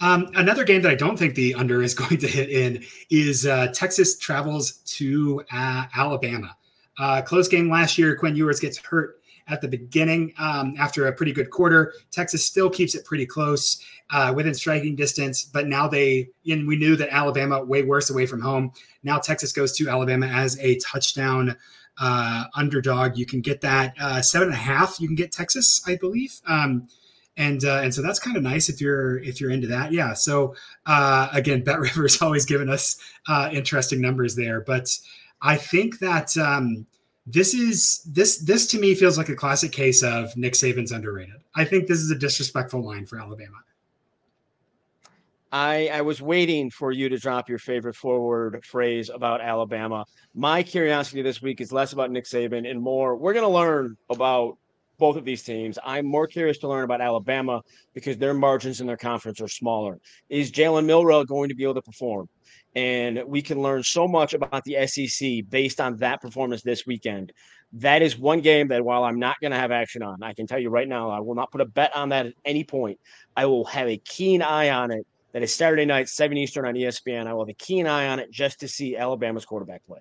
[0.00, 3.46] Um, another game that I don't think the under is going to hit in is
[3.46, 6.56] uh, Texas travels to uh, Alabama.
[6.98, 8.16] Uh, close game last year.
[8.16, 11.92] Quinn Ewers gets hurt at the beginning um, after a pretty good quarter.
[12.10, 16.76] Texas still keeps it pretty close uh, within striking distance, but now they, and we
[16.76, 18.72] knew that Alabama way worse away from home.
[19.02, 21.56] Now Texas goes to Alabama as a touchdown
[21.98, 23.16] uh, underdog.
[23.16, 25.00] You can get that uh, seven and a half.
[25.00, 26.40] You can get Texas, I believe.
[26.46, 26.88] Um,
[27.36, 30.12] and uh, and so that's kind of nice if you're if you're into that yeah
[30.14, 30.54] so
[30.86, 32.96] uh, again bet rivers always giving us
[33.28, 34.88] uh, interesting numbers there but
[35.42, 36.86] i think that um,
[37.26, 41.36] this is this this to me feels like a classic case of Nick Saban's underrated.
[41.54, 43.56] I think this is a disrespectful line for Alabama.
[45.50, 50.04] I, I was waiting for you to drop your favorite forward phrase about Alabama.
[50.34, 53.14] My curiosity this week is less about Nick Saban and more.
[53.14, 54.58] We're going to learn about
[54.98, 55.78] both of these teams.
[55.84, 57.62] I'm more curious to learn about Alabama
[57.94, 60.00] because their margins in their conference are smaller.
[60.28, 62.28] Is Jalen Milroe going to be able to perform?
[62.74, 67.32] And we can learn so much about the SEC based on that performance this weekend.
[67.72, 70.46] That is one game that while I'm not going to have action on, I can
[70.46, 72.98] tell you right now, I will not put a bet on that at any point.
[73.36, 75.06] I will have a keen eye on it.
[75.32, 77.26] That is Saturday night, 7 Eastern on ESPN.
[77.26, 79.98] I will have a keen eye on it just to see Alabama's quarterback play.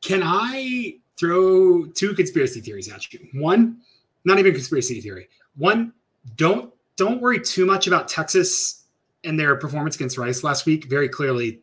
[0.00, 3.28] Can I throw two conspiracy theories at you?
[3.34, 3.78] One,
[4.24, 5.28] not even conspiracy theory.
[5.56, 5.92] One,
[6.36, 8.87] don't don't worry too much about Texas
[9.24, 11.60] and their performance against Rice last week, very clearly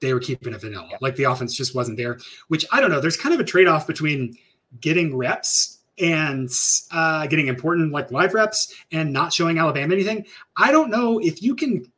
[0.00, 0.88] they were keeping it vanilla.
[0.90, 0.98] Yeah.
[1.00, 3.00] Like the offense just wasn't there, which I don't know.
[3.00, 4.36] There's kind of a trade off between
[4.80, 6.50] getting reps and
[6.90, 10.26] uh, getting important like live reps and not showing Alabama anything.
[10.56, 11.90] I don't know if you can.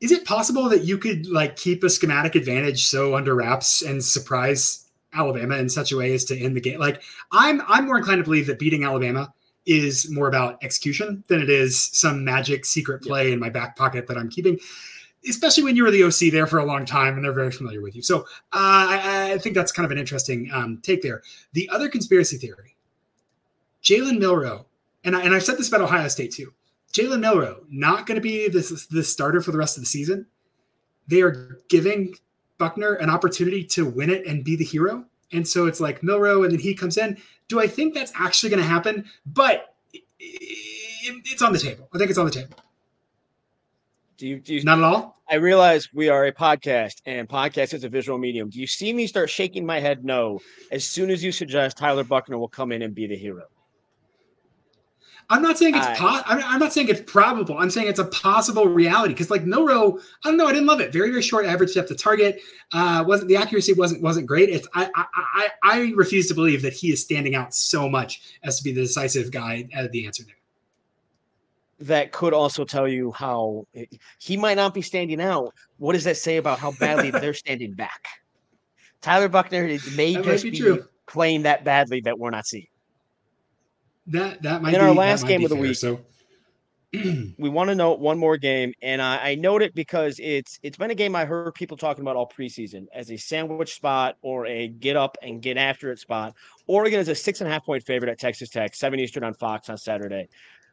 [0.00, 4.02] Is it possible that you could like keep a schematic advantage so under wraps and
[4.02, 6.80] surprise Alabama in such a way as to end the game?
[6.80, 7.02] Like
[7.32, 9.32] I'm I'm more inclined to believe that beating Alabama
[9.66, 13.34] is more about execution than it is some magic secret play yep.
[13.34, 14.58] in my back pocket that I'm keeping.
[15.28, 17.82] Especially when you were the OC there for a long time and they're very familiar
[17.82, 18.00] with you.
[18.00, 21.22] So uh, I, I, think that's kind of an interesting um, take there.
[21.52, 22.74] The other conspiracy theory
[23.82, 24.66] Jalen Milroe,
[25.04, 26.52] and, I, and I've said this about Ohio State too.
[26.92, 30.26] Jalen Milroe not going to be the, the starter for the rest of the season.
[31.06, 32.14] They are giving
[32.58, 35.04] Buchner an opportunity to win it and be the hero.
[35.32, 37.18] And so it's like Milroe, and then he comes in.
[37.48, 39.04] Do I think that's actually going to happen?
[39.26, 39.74] But
[40.18, 41.88] it's on the table.
[41.94, 42.56] I think it's on the table.
[44.16, 45.16] Do you, do you, not at all?
[45.30, 48.50] I realize we are a podcast and podcast is a visual medium.
[48.50, 50.40] Do you see me start shaking my head no
[50.70, 53.44] as soon as you suggest Tyler Buchner will come in and be the hero?
[55.30, 57.56] I'm not saying it's po- I'm not saying it's probable.
[57.56, 60.80] I'm saying it's a possible reality because like Milroe, I don't know, I didn't love
[60.80, 60.92] it.
[60.92, 62.40] Very very short average depth of target.
[62.72, 64.48] Uh, wasn't the accuracy wasn't wasn't great.
[64.48, 68.20] It's I, I I I refuse to believe that he is standing out so much
[68.42, 70.34] as to be the decisive guy at the answer there.
[71.78, 73.66] that could also tell you how
[74.18, 75.54] he might not be standing out.
[75.78, 78.04] What does that say about how badly they're standing back?
[79.00, 82.66] Tyler Buchner may that just be, be playing that badly that we're not seeing.
[84.10, 85.76] That that might in be, our last game of the fair, week.
[85.76, 86.00] So
[86.92, 90.76] we want to note one more game, and I, I note it because it's it's
[90.76, 94.46] been a game I heard people talking about all preseason as a sandwich spot or
[94.46, 96.34] a get up and get after it spot.
[96.66, 99.34] Oregon is a six and a half point favorite at Texas Tech, seven Eastern on
[99.34, 100.28] Fox on Saturday.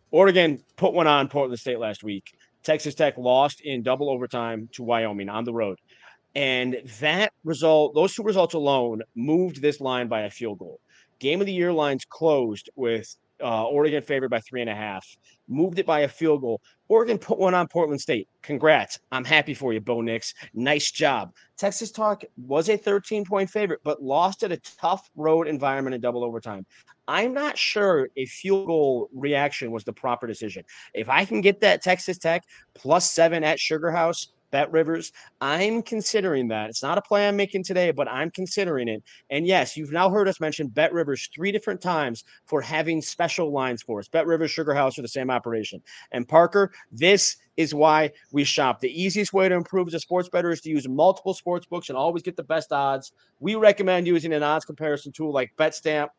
[0.10, 2.36] Oregon put one on Portland State last week.
[2.64, 5.78] Texas Tech lost in double overtime to Wyoming on the road.
[6.34, 10.80] And that result, those two results alone, moved this line by a field goal.
[11.20, 15.06] Game of the year lines closed with uh, Oregon favored by three and a half,
[15.48, 16.62] moved it by a field goal.
[16.88, 18.28] Oregon put one on Portland State.
[18.42, 19.00] Congrats.
[19.12, 20.34] I'm happy for you, Bo Nix.
[20.54, 21.34] Nice job.
[21.58, 26.02] Texas Tech was a 13 point favorite, but lost at a tough road environment in
[26.02, 26.66] double overtime.
[27.08, 30.64] I'm not sure a field goal reaction was the proper decision.
[30.94, 35.12] If I can get that Texas Tech plus seven at Sugar House, Bet Rivers.
[35.42, 36.70] I'm considering that.
[36.70, 39.04] It's not a play I'm making today, but I'm considering it.
[39.30, 43.52] And yes, you've now heard us mention Bet Rivers three different times for having special
[43.52, 44.08] lines for us.
[44.08, 45.82] Bet Rivers, Sugar House are the same operation.
[46.12, 48.80] And Parker, this is why we shop.
[48.80, 51.90] The easiest way to improve as a sports bettor is to use multiple sports books
[51.90, 53.12] and always get the best odds.
[53.40, 56.10] We recommend using an odds comparison tool like BetStamp.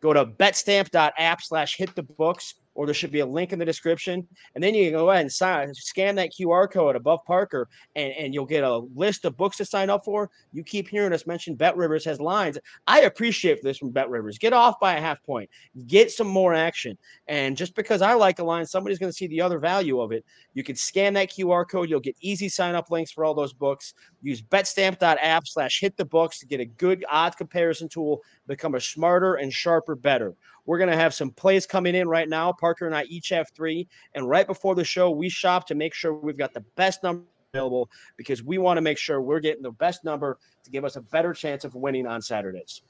[0.00, 3.64] Go to betstamp.app slash hit the books or there should be a link in the
[3.64, 4.24] description.
[4.54, 8.12] And then you can go ahead and sign, scan that QR code above Parker, and,
[8.12, 10.30] and you'll get a list of books to sign up for.
[10.52, 12.56] You keep hearing us mention Bet Rivers has lines.
[12.86, 14.38] I appreciate this from Bet Rivers.
[14.38, 15.50] Get off by a half point,
[15.88, 16.96] get some more action.
[17.26, 20.12] And just because I like a line, somebody's going to see the other value of
[20.12, 20.24] it.
[20.54, 21.90] You can scan that QR code.
[21.90, 23.94] You'll get easy sign up links for all those books.
[24.22, 28.80] Use betstamp.app slash hit the books to get a good odds comparison tool, become a
[28.80, 30.36] smarter and sharper bettor.
[30.68, 32.52] We're going to have some plays coming in right now.
[32.52, 33.88] Parker and I each have three.
[34.14, 37.24] And right before the show, we shop to make sure we've got the best number
[37.54, 40.96] available because we want to make sure we're getting the best number to give us
[40.96, 42.82] a better chance of winning on Saturdays.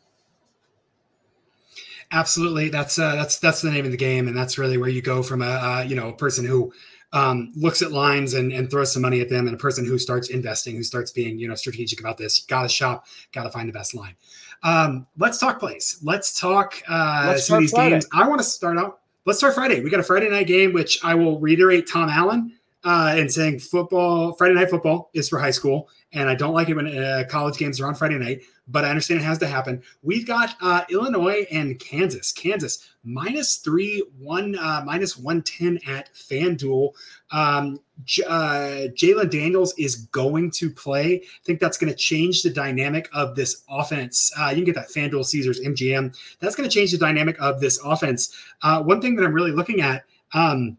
[2.11, 5.01] Absolutely, that's uh, that's that's the name of the game, and that's really where you
[5.01, 6.73] go from a uh, you know a person who
[7.13, 9.99] um, looks at lines and, and throws some money at them, and a person who
[9.99, 12.41] starts investing, who starts being you know strategic about this.
[12.41, 14.15] Got to shop, got to find the best line.
[14.63, 15.99] Um, let's talk plays.
[16.03, 17.91] Let's talk uh, let's some of these Friday.
[17.91, 18.07] games.
[18.13, 19.01] I want to start out.
[19.25, 19.83] Let's start Friday.
[19.83, 23.59] We got a Friday night game, which I will reiterate Tom Allen uh, and saying
[23.59, 25.89] football, Friday night football is for high school.
[26.13, 28.89] And I don't like it when uh, college games are on Friday night, but I
[28.89, 29.83] understand it has to happen.
[30.03, 32.33] We've got uh, Illinois and Kansas.
[32.33, 36.95] Kansas minus three, one, uh, minus 110 at FanDuel.
[37.31, 41.17] Um, J- uh, Jalon Daniels is going to play.
[41.17, 44.33] I think that's going to change the dynamic of this offense.
[44.39, 46.17] Uh, you can get that FanDuel Caesars MGM.
[46.39, 48.35] That's going to change the dynamic of this offense.
[48.63, 50.05] Uh, one thing that I'm really looking at.
[50.33, 50.79] Um,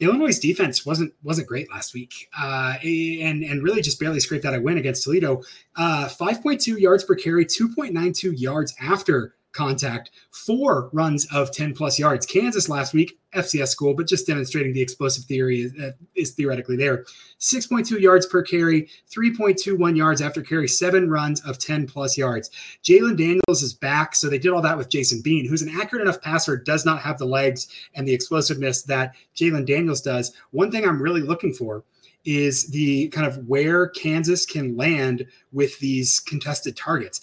[0.00, 4.54] Illinois' defense wasn't wasn't great last week, uh, and and really just barely scraped out
[4.54, 5.42] a win against Toledo.
[5.76, 12.26] Uh, 5.2 yards per carry, 2.92 yards after contact, four runs of 10 plus yards.
[12.26, 16.76] Kansas last week, FCS school, but just demonstrating the explosive theory is, uh, is theoretically
[16.76, 17.04] there.
[17.40, 22.50] 6.2 yards per carry, 3.21 yards after carry, seven runs of 10 plus yards.
[22.82, 24.14] Jalon Daniels is back.
[24.14, 27.00] So they did all that with Jason Bean, who's an accurate enough passer, does not
[27.00, 30.32] have the legs and the explosiveness that Jalon Daniels does.
[30.50, 31.84] One thing I'm really looking for
[32.24, 37.20] is the kind of where Kansas can land with these contested targets.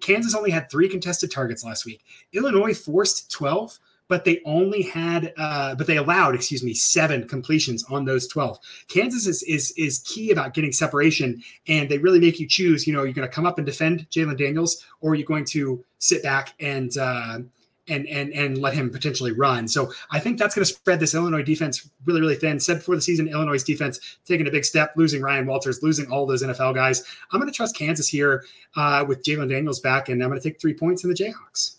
[0.00, 2.04] Kansas only had three contested targets last week.
[2.32, 7.84] Illinois forced 12, but they only had, uh, but they allowed, excuse me, seven completions
[7.90, 8.58] on those 12.
[8.88, 12.92] Kansas is, is, is key about getting separation, and they really make you choose, you
[12.92, 16.22] know, you're going to come up and defend Jalon Daniels, or you're going to sit
[16.22, 17.38] back and, uh,
[17.90, 19.68] and and and let him potentially run.
[19.68, 22.58] So I think that's going to spread this Illinois defense really really thin.
[22.60, 26.26] Said before the season, Illinois defense taking a big step, losing Ryan Walters, losing all
[26.26, 27.04] those NFL guys.
[27.32, 28.44] I'm going to trust Kansas here
[28.76, 31.76] uh, with Jalon Daniels back, and I'm going to take three points in the Jayhawks.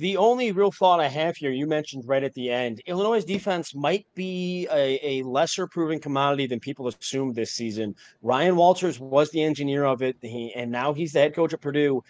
[0.00, 3.74] The only real thought I have here, you mentioned right at the end, Illinois' defense
[3.74, 7.94] might be a, a lesser proven commodity than people assumed this season.
[8.22, 11.60] Ryan Walters was the engineer of it, he, and now he's the head coach at
[11.60, 12.02] Purdue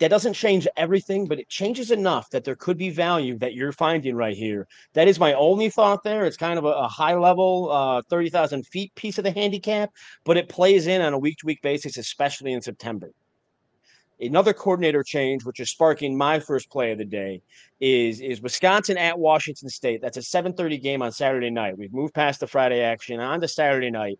[0.00, 3.70] that doesn't change everything, but it changes enough that there could be value that you're
[3.70, 4.66] finding right here.
[4.94, 6.24] That is my only thought there.
[6.24, 9.90] It's kind of a, a high level, uh, 30,000 feet piece of the handicap,
[10.24, 13.12] but it plays in on a week to week basis, especially in September.
[14.22, 17.42] Another coordinator change, which is sparking my first play of the day,
[17.80, 20.02] is is Wisconsin at Washington State.
[20.02, 21.78] That's a 7:30 game on Saturday night.
[21.78, 24.18] We've moved past the Friday action on to Saturday night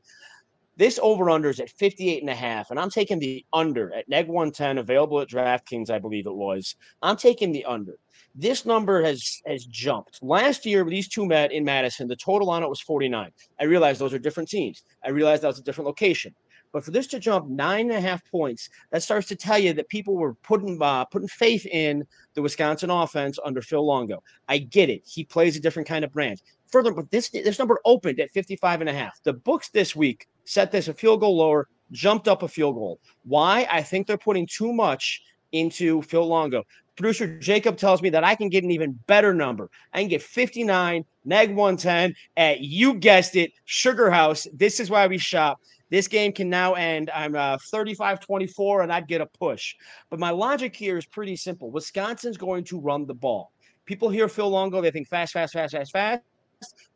[0.81, 4.09] This over under is at 58 and a half, and I'm taking the under at
[4.09, 6.75] neg 110, available at DraftKings, I believe it was.
[7.03, 7.99] I'm taking the under.
[8.35, 10.23] This number has has jumped.
[10.23, 12.09] Last year, these two met in Madison.
[12.09, 13.31] The total on it was 49.
[13.61, 14.83] I realize those are different teams.
[15.05, 16.35] I realize that was a different location.
[16.73, 19.75] But for this to jump nine and a half points, that starts to tell you
[19.75, 24.23] that people were putting uh, putting faith in the Wisconsin offense under Phil Longo.
[24.49, 25.03] I get it.
[25.05, 26.41] He plays a different kind of brand.
[26.69, 29.21] Further, but this this number opened at 55 and a half.
[29.25, 32.99] The books this week set this a field goal lower, jumped up a field goal.
[33.25, 33.69] Why?
[33.71, 36.65] I think they're putting too much into Phil Longo.
[36.97, 39.71] Producer Jacob tells me that I can get an even better number.
[39.95, 44.49] I can get 59, neg 110 at, you guessed it, Sugar House.
[44.53, 45.61] This is why we shop.
[45.89, 47.11] This game can now end.
[47.15, 49.77] I'm uh, 35 24, and I'd get a push.
[50.11, 53.53] But my logic here is pretty simple Wisconsin's going to run the ball.
[53.87, 56.23] People hear Phil Longo, they think fast, fast, fast, fast, fast.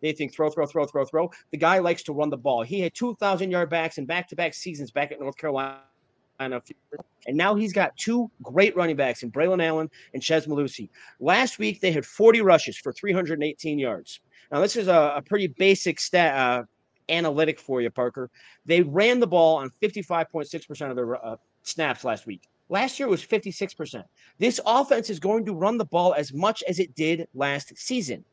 [0.01, 1.31] They think throw, throw, throw, throw, throw.
[1.51, 2.63] The guy likes to run the ball.
[2.63, 5.81] He had 2,000 yard backs in back to back seasons back at North Carolina.
[6.39, 6.61] And
[7.33, 10.91] now he's got two great running backs in Braylon Allen and Chez Mellusi.
[11.21, 14.21] Last week, they had 40 rushes for 318 yards.
[14.53, 16.65] Now, this is a, a pretty basic stat, uh,
[17.09, 18.31] analytic for you, Parker.
[18.67, 22.43] They ran the ball on 55.6% of their uh, snaps last week.
[22.69, 24.03] Last year it was 56%.
[24.39, 28.25] This offense is going to run the ball as much as it did last season.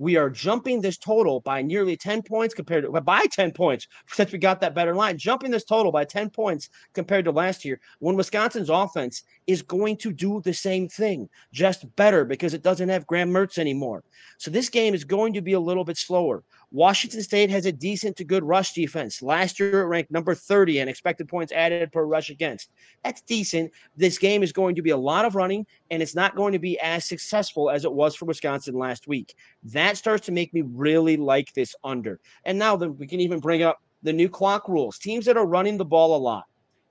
[0.00, 4.32] We are jumping this total by nearly 10 points compared to by 10 points since
[4.32, 5.18] we got that better line.
[5.18, 9.98] Jumping this total by 10 points compared to last year when Wisconsin's offense is going
[9.98, 14.02] to do the same thing, just better because it doesn't have Graham Mertz anymore.
[14.38, 16.44] So this game is going to be a little bit slower.
[16.72, 19.22] Washington State has a decent to good rush defense.
[19.22, 22.70] Last year, it ranked number 30 and expected points added per rush against.
[23.02, 23.72] That's decent.
[23.96, 26.58] This game is going to be a lot of running, and it's not going to
[26.60, 29.34] be as successful as it was for Wisconsin last week.
[29.64, 32.20] That starts to make me really like this under.
[32.44, 34.98] And now that we can even bring up the new clock rules.
[34.98, 36.44] Teams that are running the ball a lot.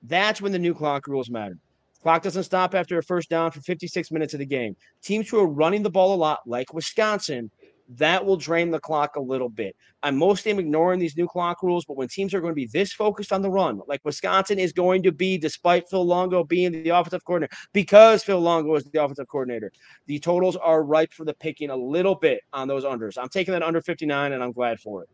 [0.03, 1.57] That's when the new clock rules matter.
[2.01, 4.75] Clock doesn't stop after a first down for 56 minutes of the game.
[5.01, 7.51] Teams who are running the ball a lot, like Wisconsin,
[7.89, 9.75] that will drain the clock a little bit.
[10.03, 12.93] I'm mostly ignoring these new clock rules, but when teams are going to be this
[12.93, 16.89] focused on the run, like Wisconsin is going to be, despite Phil Longo being the
[16.89, 19.71] offensive coordinator, because Phil Longo is the offensive coordinator,
[20.05, 23.17] the totals are ripe for the picking a little bit on those unders.
[23.17, 25.09] I'm taking that under 59, and I'm glad for it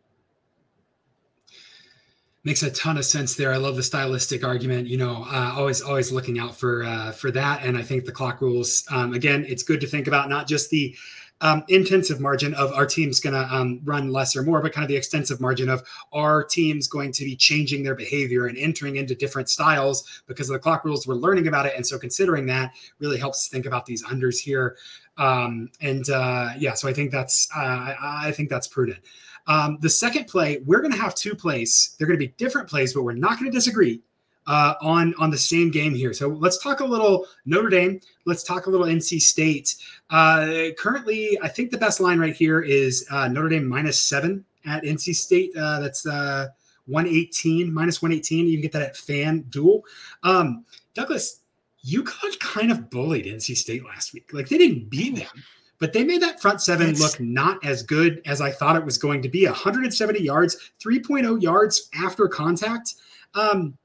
[2.46, 3.52] makes a ton of sense there.
[3.52, 4.86] I love the stylistic argument.
[4.86, 7.64] You know, uh, always always looking out for uh, for that.
[7.64, 8.84] And I think the clock rules.
[8.88, 10.96] Um, again, it's good to think about not just the
[11.40, 14.84] um, intensive margin of our team's going to um, run less or more, but kind
[14.84, 18.96] of the extensive margin of our team's going to be changing their behavior and entering
[18.96, 21.06] into different styles because of the clock rules.
[21.06, 24.76] We're learning about it, and so considering that really helps think about these unders here.
[25.18, 29.00] Um, and uh, yeah, so I think that's uh, I think that's prudent.
[29.46, 31.94] Um, the second play, we're going to have two plays.
[31.98, 34.02] They're going to be different plays, but we're not going to disagree
[34.46, 36.12] uh, on on the same game here.
[36.12, 38.00] So let's talk a little Notre Dame.
[38.24, 39.76] Let's talk a little NC State.
[40.10, 44.44] Uh, currently, I think the best line right here is uh, Notre Dame minus seven
[44.64, 45.56] at NC State.
[45.56, 46.48] Uh, that's uh,
[46.86, 48.46] 118 minus 118.
[48.46, 49.82] You can get that at FanDuel.
[50.22, 51.40] Um, Douglas,
[51.86, 54.30] UConn kind of bullied NC State last week.
[54.32, 55.44] Like they didn't beat them.
[55.78, 58.96] But they made that front seven look not as good as I thought it was
[58.96, 59.44] going to be.
[59.44, 62.94] 170 yards, 3.0 yards after contact.
[63.34, 63.76] Um,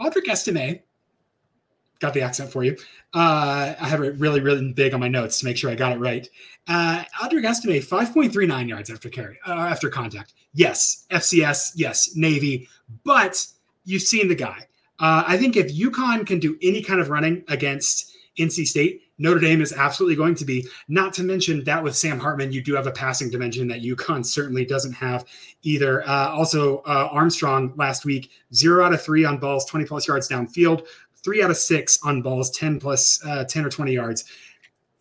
[0.00, 0.80] Audric Estime,
[1.98, 2.76] got the accent for you.
[3.12, 5.92] Uh, I have it really, really big on my notes to make sure I got
[5.92, 6.28] it right.
[6.66, 10.34] Uh, Audric Estime, 5.39 yards after carry, uh, after contact.
[10.54, 12.68] Yes, FCS, yes, Navy,
[13.04, 13.46] but
[13.84, 14.66] you've seen the guy.
[14.98, 19.38] Uh, I think if UConn can do any kind of running against NC State, Notre
[19.38, 20.66] Dame is absolutely going to be.
[20.88, 24.24] Not to mention that with Sam Hartman, you do have a passing dimension that UConn
[24.24, 25.26] certainly doesn't have
[25.62, 26.02] either.
[26.08, 30.26] Uh, also, uh, Armstrong last week, zero out of three on balls, 20 plus yards
[30.26, 30.86] downfield,
[31.22, 34.24] three out of six on balls, 10 plus, uh, 10 or 20 yards.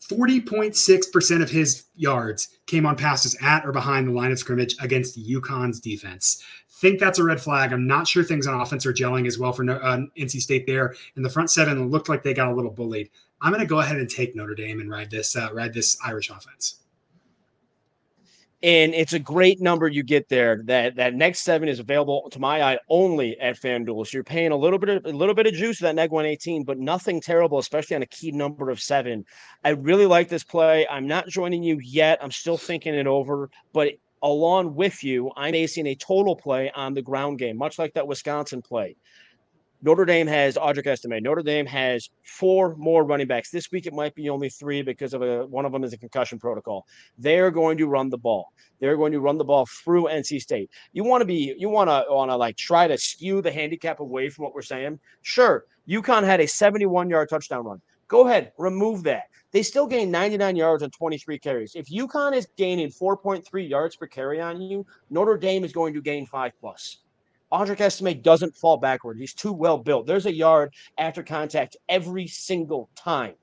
[0.09, 5.19] 40.6% of his yards came on passes at or behind the line of scrimmage against
[5.19, 6.43] UConn's defense.
[6.81, 7.71] Think that's a red flag.
[7.71, 10.95] I'm not sure things on offense are gelling as well for uh, NC State there.
[11.15, 13.09] And the front seven looked like they got a little bullied.
[13.41, 15.97] I'm going to go ahead and take Notre Dame and ride this uh, ride this
[16.05, 16.75] Irish offense.
[18.61, 20.61] And it's a great number you get there.
[20.63, 24.05] That that next seven is available to my eye only at FanDuel.
[24.05, 26.11] So you're paying a little bit of a little bit of juice for that neg
[26.11, 29.25] 118, but nothing terrible, especially on a key number of seven.
[29.63, 30.85] I really like this play.
[30.89, 32.19] I'm not joining you yet.
[32.21, 36.93] I'm still thinking it over, but along with you, I'm basing a total play on
[36.93, 38.97] the ground game, much like that Wisconsin play.
[39.81, 41.21] Notre Dame has Audric Estime.
[41.23, 43.49] Notre Dame has four more running backs.
[43.49, 45.97] This week it might be only three because of a one of them is a
[45.97, 46.85] concussion protocol.
[47.17, 48.51] They're going to run the ball.
[48.81, 50.69] They're going to run the ball through NC State.
[50.91, 54.01] You want to be you want to want to like try to skew the handicap
[54.01, 54.99] away from what we're saying.
[55.21, 57.81] Sure, UConn had a 71 yard touchdown run.
[58.09, 59.25] Go ahead, remove that.
[59.51, 61.75] They still gained 99 yards on 23 carries.
[61.75, 66.01] If UConn is gaining 4.3 yards per carry on you, Notre Dame is going to
[66.01, 66.97] gain five plus.
[67.51, 69.17] Audric Estime doesn't fall backward.
[69.17, 70.05] He's too well built.
[70.05, 73.33] There's a yard after contact every single time.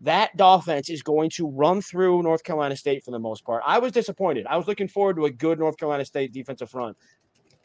[0.00, 3.62] That offense is going to run through North Carolina State for the most part.
[3.66, 4.46] I was disappointed.
[4.46, 6.96] I was looking forward to a good North Carolina State defensive front.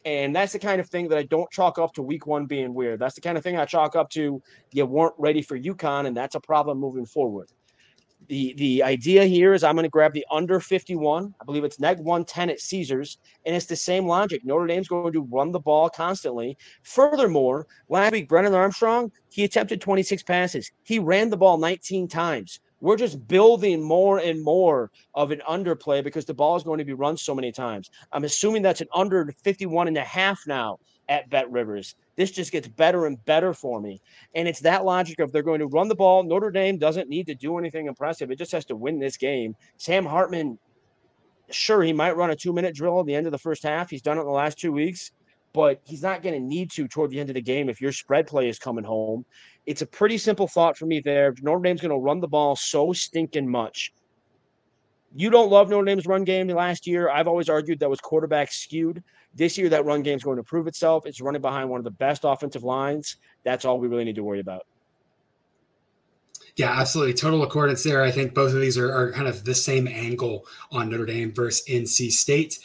[0.06, 2.72] And that's the kind of thing that I don't chalk up to week one being
[2.72, 2.98] weird.
[2.98, 6.16] That's the kind of thing I chalk up to you weren't ready for UConn, and
[6.16, 7.50] that's a problem moving forward
[8.28, 11.34] the the idea here is I'm going to grab the under 51.
[11.40, 14.44] I believe it's neg 110 at Caesars, and it's the same logic.
[14.44, 16.56] Notre Dame's going to run the ball constantly.
[16.82, 20.70] Furthermore, last week Brennan Armstrong he attempted 26 passes.
[20.84, 22.60] He ran the ball 19 times.
[22.80, 26.84] We're just building more and more of an underplay because the ball is going to
[26.84, 27.90] be run so many times.
[28.12, 31.94] I'm assuming that's an under 51 and a half now at Bet Rivers.
[32.16, 34.00] This just gets better and better for me.
[34.34, 36.22] And it's that logic of they're going to run the ball.
[36.22, 38.30] Notre Dame doesn't need to do anything impressive.
[38.30, 39.54] It just has to win this game.
[39.78, 40.58] Sam Hartman,
[41.50, 43.90] sure, he might run a two minute drill at the end of the first half.
[43.90, 45.12] He's done it in the last two weeks,
[45.52, 47.92] but he's not going to need to toward the end of the game if your
[47.92, 49.24] spread play is coming home.
[49.66, 51.34] It's a pretty simple thought for me there.
[51.42, 53.92] Notre Dame's going to run the ball so stinking much.
[55.14, 57.10] You don't love Notre Dame's run game last year.
[57.10, 59.02] I've always argued that was quarterback skewed.
[59.34, 61.06] This year, that run game is going to prove itself.
[61.06, 63.16] It's running behind one of the best offensive lines.
[63.44, 64.66] That's all we really need to worry about.
[66.56, 67.14] Yeah, absolutely.
[67.14, 68.02] Total accordance there.
[68.02, 71.32] I think both of these are, are kind of the same angle on Notre Dame
[71.32, 72.58] versus NC State.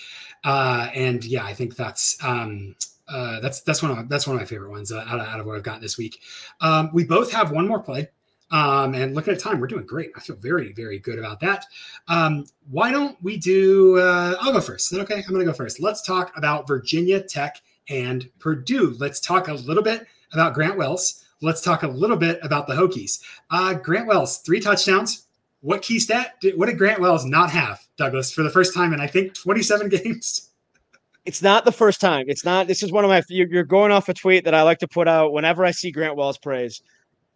[0.44, 2.76] Uh, and yeah, I think that's um,
[3.08, 5.40] uh, that's that's one of that's one of my favorite ones uh, out, of, out
[5.40, 6.20] of what I've got this week.
[6.60, 8.10] Um, we both have one more play
[8.52, 10.12] um, and looking at time, we're doing great.
[10.16, 11.66] I feel very, very good about that.
[12.08, 13.98] Um, why don't we do?
[14.00, 14.94] Uh, I'll go first.
[14.94, 15.16] okay?
[15.16, 15.82] I'm going to go first.
[15.82, 18.96] Let's talk about Virginia Tech and Purdue.
[19.00, 21.26] Let's talk a little bit about Grant Wells.
[21.42, 23.22] Let's talk a little bit about the Hokies.
[23.52, 25.28] Uh, Grant Wells, three touchdowns.
[25.62, 26.36] What key stat?
[26.42, 29.34] Did, what did Grant Wells not have, Douglas, for the first time in I think
[29.34, 30.50] 27 games?
[31.26, 32.26] It's not the first time.
[32.30, 32.68] It's not.
[32.68, 33.22] This is one of my.
[33.28, 36.16] You're going off a tweet that I like to put out whenever I see Grant
[36.16, 36.82] Wells praise.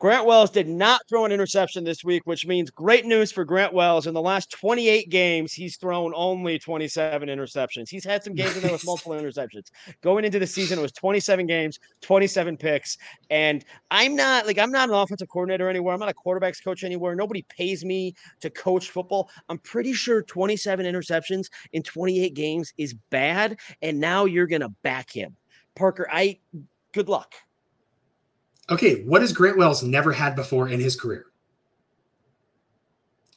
[0.02, 3.72] Grant Wells did not throw an interception this week, which means great news for Grant
[3.72, 4.08] Wells.
[4.08, 7.88] In the last 28 games, he's thrown only 27 interceptions.
[7.88, 9.70] He's had some games in there with multiple interceptions.
[10.02, 12.98] Going into the season, it was 27 games, 27 picks.
[13.30, 15.94] And I'm not like I'm not an offensive coordinator anywhere.
[15.94, 17.14] I'm not a quarterbacks coach anywhere.
[17.14, 19.30] Nobody pays me to coach football.
[19.50, 23.60] I'm pretty sure 27 interceptions in 28 games is bad.
[23.84, 25.38] And now you're gonna back him.
[25.76, 26.40] Parker, I
[26.92, 27.36] good luck.
[28.70, 31.26] Okay, what has Grant Wells never had before in his career?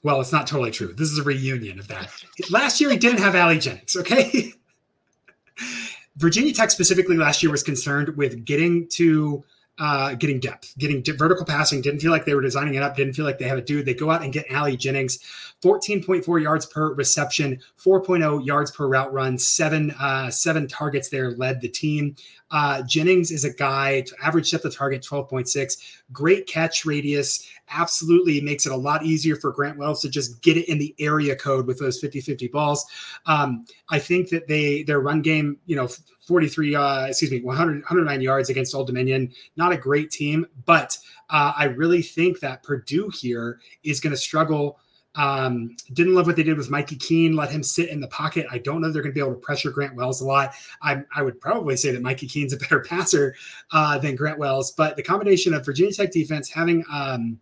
[0.02, 0.92] Well, it's not totally true.
[0.92, 2.12] This is a reunion of that.
[2.50, 4.52] Last year, he didn't have Ali Jennings, okay?
[6.16, 9.42] Virginia Tech specifically last year was concerned with getting to
[9.78, 11.82] uh, getting depth, getting vertical passing.
[11.82, 12.96] Didn't feel like they were designing it up.
[12.96, 13.86] Didn't feel like they have a dude.
[13.86, 15.18] They go out and get Ali Jennings,
[15.62, 21.60] 14.4 yards per reception, 4.0 yards per route run, seven uh, seven targets there led
[21.60, 22.14] the team.
[22.50, 27.48] Uh, Jennings is a guy, average depth of target 12.6, great catch radius.
[27.70, 30.94] Absolutely makes it a lot easier for Grant Wells to just get it in the
[30.98, 32.84] area code with those 50 50 balls.
[33.26, 35.88] Um, I think that they, their run game, you know,
[36.26, 39.32] 43, uh, excuse me, 100, 109 yards against Old Dominion.
[39.56, 40.96] Not a great team, but
[41.30, 44.78] uh, I really think that Purdue here is going to struggle
[45.16, 48.46] um, didn't love what they did with Mikey Keene, let him sit in the pocket.
[48.50, 50.54] I don't know they're going to be able to pressure Grant Wells a lot.
[50.82, 53.34] I, I would probably say that Mikey Keene's a better passer
[53.72, 57.38] uh, than Grant Wells, but the combination of Virginia Tech defense having, um,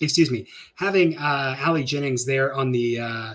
[0.00, 3.34] excuse me, having uh, Ali Jennings there on the uh,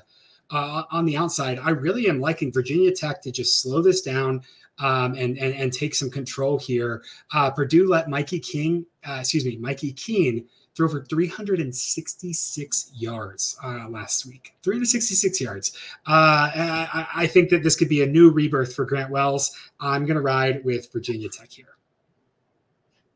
[0.50, 4.44] uh, on the outside, I really am liking Virginia Tech to just slow this down.
[4.80, 7.04] Um, and, and and take some control here.
[7.32, 13.88] Uh, Purdue let Mikey King, uh, excuse me, Mikey Keene throw for 366 yards uh,
[13.90, 14.56] last week.
[14.64, 15.78] 366 yards.
[16.08, 19.56] Uh, I, I, think that this could be a new rebirth for Grant Wells.
[19.80, 21.76] I'm going to ride with Virginia Tech here.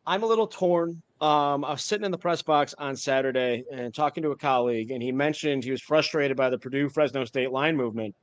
[0.06, 1.02] I'm a little torn.
[1.26, 4.92] Um, I was sitting in the press box on Saturday and talking to a colleague,
[4.92, 8.14] and he mentioned he was frustrated by the Purdue Fresno State line movement.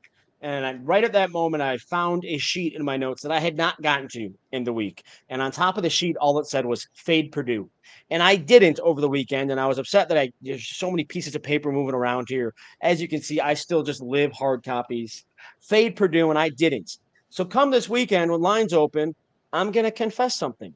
[0.40, 3.40] And I, right at that moment, I found a sheet in my notes that I
[3.40, 5.03] had not gotten to in the week.
[5.28, 7.68] And on top of the sheet, all it said was fade Purdue.
[8.09, 9.50] And I didn't over the weekend.
[9.50, 12.55] And I was upset that I there's so many pieces of paper moving around here.
[12.82, 15.24] As you can see, I still just live hard copies.
[15.61, 16.98] Fade Purdue, and I didn't.
[17.30, 19.16] So come this weekend when lines open,
[19.53, 20.72] I'm going to confess something.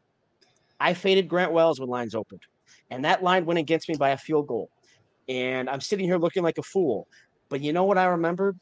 [0.81, 2.43] I faded Grant Wells when lines opened,
[2.91, 4.71] and that line went against me by a field goal.
[5.29, 7.09] And I'm sitting here looking like a fool.
[7.49, 8.59] But you know what I remembered?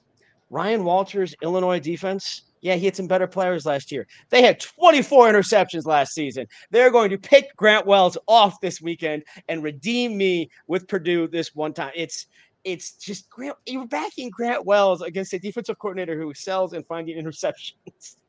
[0.50, 2.42] Ryan Walters' Illinois defense.
[2.60, 4.06] Yeah, he had some better players last year.
[4.30, 6.46] They had 24 interceptions last season.
[6.70, 11.54] They're going to pick Grant Wells off this weekend and redeem me with Purdue this
[11.54, 11.92] one time.
[11.94, 12.26] It's
[12.64, 13.56] it's just Grant.
[13.66, 18.16] You're backing Grant Wells against a defensive coordinator who sells and finding interceptions.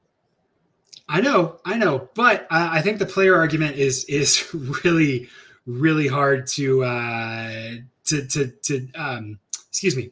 [1.08, 4.54] I know, I know, but I think the player argument is is
[4.84, 5.30] really,
[5.66, 7.72] really hard to uh,
[8.06, 9.40] to to to um,
[9.70, 10.12] excuse me.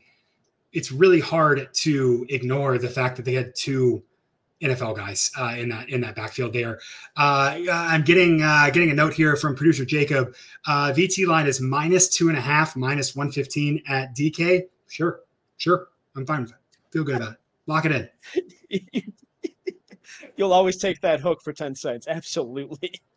[0.72, 4.02] It's really hard to ignore the fact that they had two
[4.64, 6.80] NFL guys uh, in that in that backfield there.
[7.18, 10.34] Uh, I'm getting uh, getting a note here from producer Jacob.
[10.66, 14.64] Uh, VT line is minus two and a half, minus one fifteen at DK.
[14.88, 15.22] Sure,
[15.58, 16.58] sure, I'm fine with it.
[16.92, 17.38] Feel good about it.
[17.68, 18.10] Lock it
[18.72, 19.14] in.
[20.36, 22.08] You'll always take that hook for ten cents.
[22.08, 23.02] Absolutely.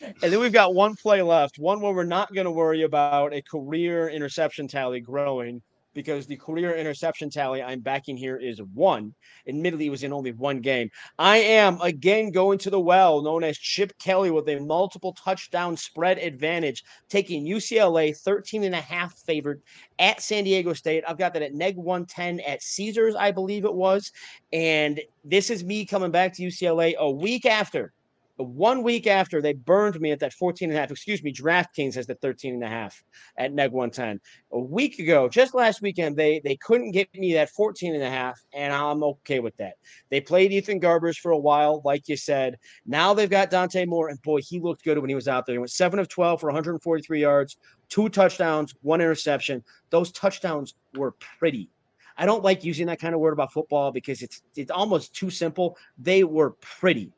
[0.00, 3.32] And then we've got one play left, one where we're not going to worry about
[3.32, 5.62] a career interception tally growing
[5.98, 9.12] because the career interception tally I'm backing here is one.
[9.48, 10.88] Admittedly, it was in only one game.
[11.18, 15.76] I am again going to the well, known as Chip Kelly, with a multiple touchdown
[15.76, 19.60] spread advantage, taking UCLA 13 and a half favored
[19.98, 21.02] at San Diego State.
[21.08, 24.12] I've got that at neg 110 at Caesars, I believe it was.
[24.52, 27.92] And this is me coming back to UCLA a week after
[28.44, 31.94] one week after they burned me at that 14 and a half, excuse me, DraftKings
[31.94, 33.02] has the 13 and a half
[33.36, 34.20] at neg 110.
[34.52, 38.10] A week ago, just last weekend, they they couldn't get me that 14 and a
[38.10, 39.74] half, and I'm okay with that.
[40.10, 42.58] They played Ethan Garbers for a while, like you said.
[42.86, 45.54] Now they've got Dante Moore, and boy, he looked good when he was out there.
[45.54, 47.56] He went seven of 12 for 143 yards,
[47.88, 49.64] two touchdowns, one interception.
[49.90, 51.70] Those touchdowns were pretty.
[52.16, 55.30] I don't like using that kind of word about football because it's it's almost too
[55.30, 55.76] simple.
[55.98, 57.12] They were pretty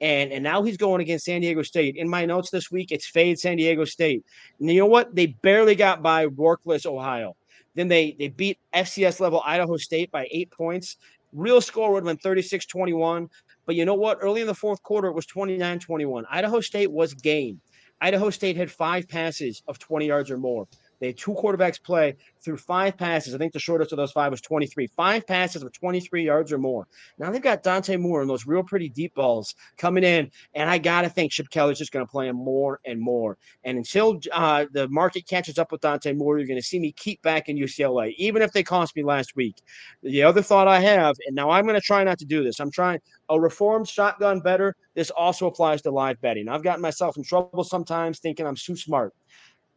[0.00, 1.96] and and now he's going against San Diego State.
[1.96, 4.24] In my notes this week, it's fade San Diego State.
[4.58, 5.14] And you know what?
[5.14, 7.36] They barely got by Workless Ohio.
[7.74, 10.96] Then they they beat FCS level Idaho State by eight points.
[11.32, 13.28] Real score would have been 36-21.
[13.64, 14.18] But you know what?
[14.20, 16.24] Early in the fourth quarter, it was 29-21.
[16.28, 17.60] Idaho State was game.
[18.00, 20.66] Idaho State had five passes of 20 yards or more.
[21.00, 23.34] They had two quarterbacks play through five passes.
[23.34, 24.86] I think the shortest of those five was 23.
[24.88, 26.86] Five passes of 23 yards or more.
[27.18, 30.30] Now they've got Dante Moore and those real pretty deep balls coming in.
[30.54, 33.38] And I got to think Chip Kelly's just going to play him more and more.
[33.64, 36.92] And until uh, the market catches up with Dante Moore, you're going to see me
[36.92, 39.56] keep back in UCLA, even if they cost me last week.
[40.02, 42.60] The other thought I have, and now I'm going to try not to do this,
[42.60, 44.76] I'm trying a reformed shotgun bettor.
[44.94, 46.48] This also applies to live betting.
[46.48, 49.14] I've gotten myself in trouble sometimes thinking I'm too smart.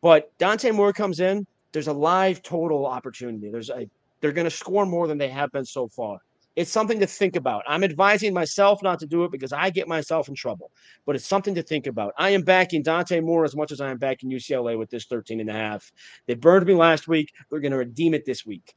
[0.03, 3.49] But Dante Moore comes in, there's a live total opportunity.
[3.49, 3.89] There's a
[4.19, 6.19] they're going to score more than they have been so far.
[6.55, 7.63] It's something to think about.
[7.67, 10.71] I'm advising myself not to do it because I get myself in trouble,
[11.05, 12.13] but it's something to think about.
[12.17, 15.39] I am backing Dante Moore as much as I am backing UCLA with this 13
[15.39, 15.91] and a half.
[16.27, 17.33] They burned me last week.
[17.49, 18.75] They're going to redeem it this week.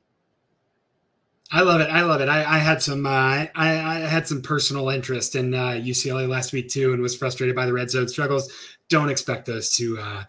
[1.53, 1.91] I love it.
[1.91, 2.29] I love it.
[2.29, 3.05] I, I had some.
[3.05, 7.17] Uh, I, I, had some personal interest in uh, UCLA last week too, and was
[7.17, 8.53] frustrated by the red zone struggles.
[8.89, 10.25] Don't expect those to uh,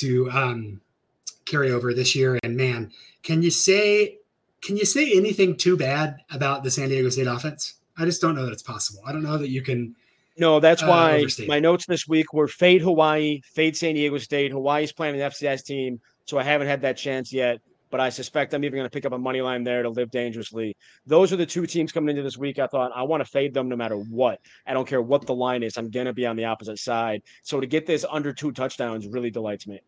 [0.00, 0.80] to um,
[1.44, 2.38] carry over this year.
[2.42, 2.92] And man,
[3.22, 4.18] can you say
[4.62, 7.74] can you say anything too bad about the San Diego State offense?
[7.96, 9.02] I just don't know that it's possible.
[9.06, 9.94] I don't know that you can.
[10.36, 11.48] No, that's uh, why overstate.
[11.48, 14.52] my notes this week were fade Hawaii, fade San Diego State.
[14.52, 17.60] Hawaii's playing an FCS team, so I haven't had that chance yet.
[17.90, 20.10] But I suspect I'm even going to pick up a money line there to live
[20.10, 20.76] dangerously.
[21.06, 22.58] Those are the two teams coming into this week.
[22.58, 24.40] I thought I want to fade them no matter what.
[24.66, 25.76] I don't care what the line is.
[25.76, 27.22] I'm going to be on the opposite side.
[27.42, 29.80] So to get this under two touchdowns really delights me.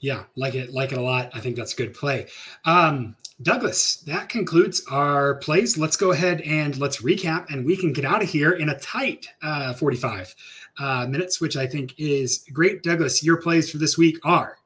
[0.00, 1.30] Yeah, like it, like it a lot.
[1.34, 2.26] I think that's a good play.
[2.64, 5.76] Um, Douglas, that concludes our plays.
[5.76, 8.78] Let's go ahead and let's recap, and we can get out of here in a
[8.78, 10.34] tight uh, 45
[10.78, 12.82] uh, minutes, which I think is great.
[12.82, 14.58] Douglas, your plays for this week are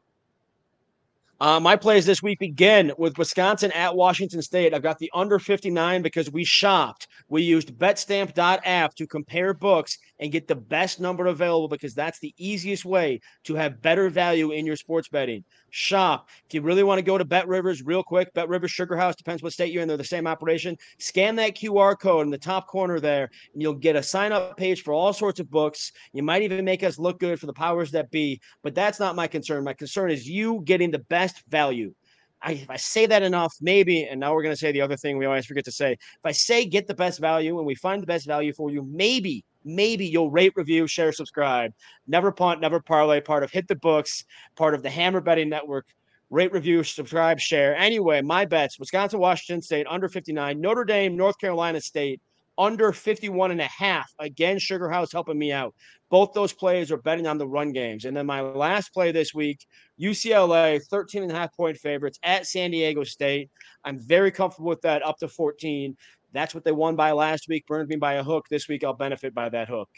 [1.40, 4.74] uh, my plays this week begin with Wisconsin at Washington State.
[4.74, 7.08] I've got the under 59 because we shopped.
[7.28, 12.34] We used betstamp.app to compare books and get the best number available because that's the
[12.36, 15.42] easiest way to have better value in your sports betting.
[15.70, 16.28] Shop.
[16.46, 19.16] If you really want to go to Bet Rivers real quick, Bet Rivers Sugar House,
[19.16, 20.76] depends what state you're in, they're the same operation.
[20.98, 24.56] Scan that QR code in the top corner there, and you'll get a sign up
[24.56, 25.92] page for all sorts of books.
[26.12, 29.16] You might even make us look good for the powers that be, but that's not
[29.16, 29.64] my concern.
[29.64, 31.94] My concern is you getting the best value.
[32.42, 34.96] I, if I say that enough, maybe, and now we're going to say the other
[34.96, 35.92] thing we always forget to say.
[35.92, 38.82] If I say get the best value and we find the best value for you,
[38.90, 41.72] maybe, maybe you'll rate, review, share, subscribe.
[42.06, 44.24] Never punt, never parlay, part of Hit the Books,
[44.56, 45.86] part of the Hammer Betting Network.
[46.30, 47.76] Rate, review, subscribe, share.
[47.76, 52.22] Anyway, my bets Wisconsin, Washington State, under 59, Notre Dame, North Carolina State,
[52.60, 54.12] under 51 and a half.
[54.18, 55.74] Again, Sugar House helping me out.
[56.10, 58.04] Both those plays are betting on the run games.
[58.04, 59.64] And then my last play this week,
[59.98, 63.48] UCLA, 13 and a half point favorites at San Diego State.
[63.82, 65.96] I'm very comfortable with that up to 14.
[66.32, 67.66] That's what they won by last week.
[67.66, 68.46] Burned me by a hook.
[68.50, 69.88] This week, I'll benefit by that hook.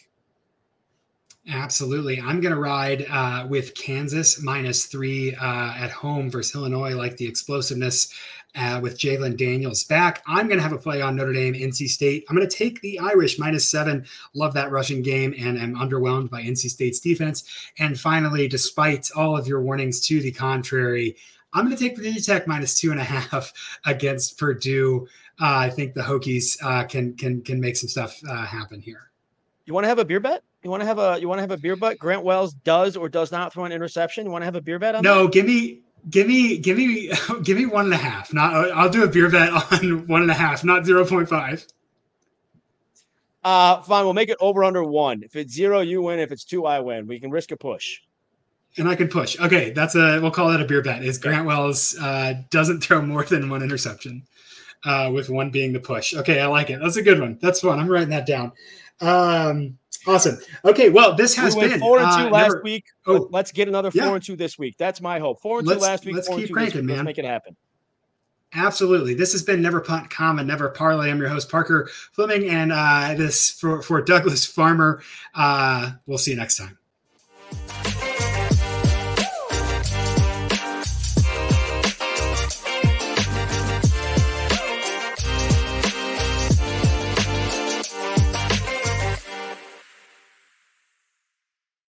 [1.48, 2.20] Absolutely.
[2.20, 7.16] I'm going to ride uh, with Kansas minus three uh, at home versus Illinois, like
[7.16, 8.14] the explosiveness
[8.54, 10.22] uh, with Jalon Daniels back.
[10.26, 12.24] I'm going to have a play on Notre Dame, NC State.
[12.28, 14.06] I'm going to take the Irish minus seven.
[14.34, 17.44] Love that rushing game and am underwhelmed by NC State's defense.
[17.78, 21.16] And finally, despite all of your warnings to the contrary,
[21.54, 23.52] I'm going to take Virginia Tech minus two and a half
[23.84, 25.08] against Purdue.
[25.40, 29.10] Uh, I think the Hokies uh, can can can make some stuff uh, happen here.
[29.64, 30.44] You want to have a beer bet?
[30.62, 31.98] You want to have a you want to have a beer bet?
[31.98, 34.24] Grant Wells does or does not throw an interception.
[34.26, 35.32] You want to have a beer bet on no, that?
[35.32, 37.10] give me give me give me
[37.42, 38.32] give me one and a half.
[38.32, 41.66] Not I'll do a beer bet on one and a half, not zero point five.
[43.42, 45.22] Uh fine, we'll make it over under one.
[45.24, 46.20] If it's zero, you win.
[46.20, 47.08] If it's two, I win.
[47.08, 48.00] We can risk a push.
[48.78, 49.38] And I can push.
[49.38, 51.04] Okay, that's a we'll call that a beer bet.
[51.04, 54.22] Is Grant Wells uh, doesn't throw more than one interception,
[54.84, 56.14] uh, with one being the push.
[56.14, 56.80] Okay, I like it.
[56.80, 57.36] That's a good one.
[57.42, 57.80] That's fun.
[57.80, 58.52] I'm writing that down.
[59.00, 59.76] Um,
[60.06, 60.38] awesome.
[60.64, 62.86] Okay, well, this has we been four and two uh, last never, week.
[63.06, 64.14] Oh, let's get another four yeah.
[64.14, 64.76] and two this week.
[64.78, 65.40] That's my hope.
[65.40, 66.14] Four and 2 Let's- last week.
[66.14, 66.86] let's four keep and two cranking, this week.
[66.88, 66.96] man.
[66.98, 67.56] Let's make it happen.
[68.54, 69.14] Absolutely.
[69.14, 71.10] This has been Never Punt, Comma, Never Parlay.
[71.10, 75.02] I'm your host, Parker Fleming, and uh, this for, for Douglas Farmer.
[75.34, 76.78] Uh, we'll see you next time.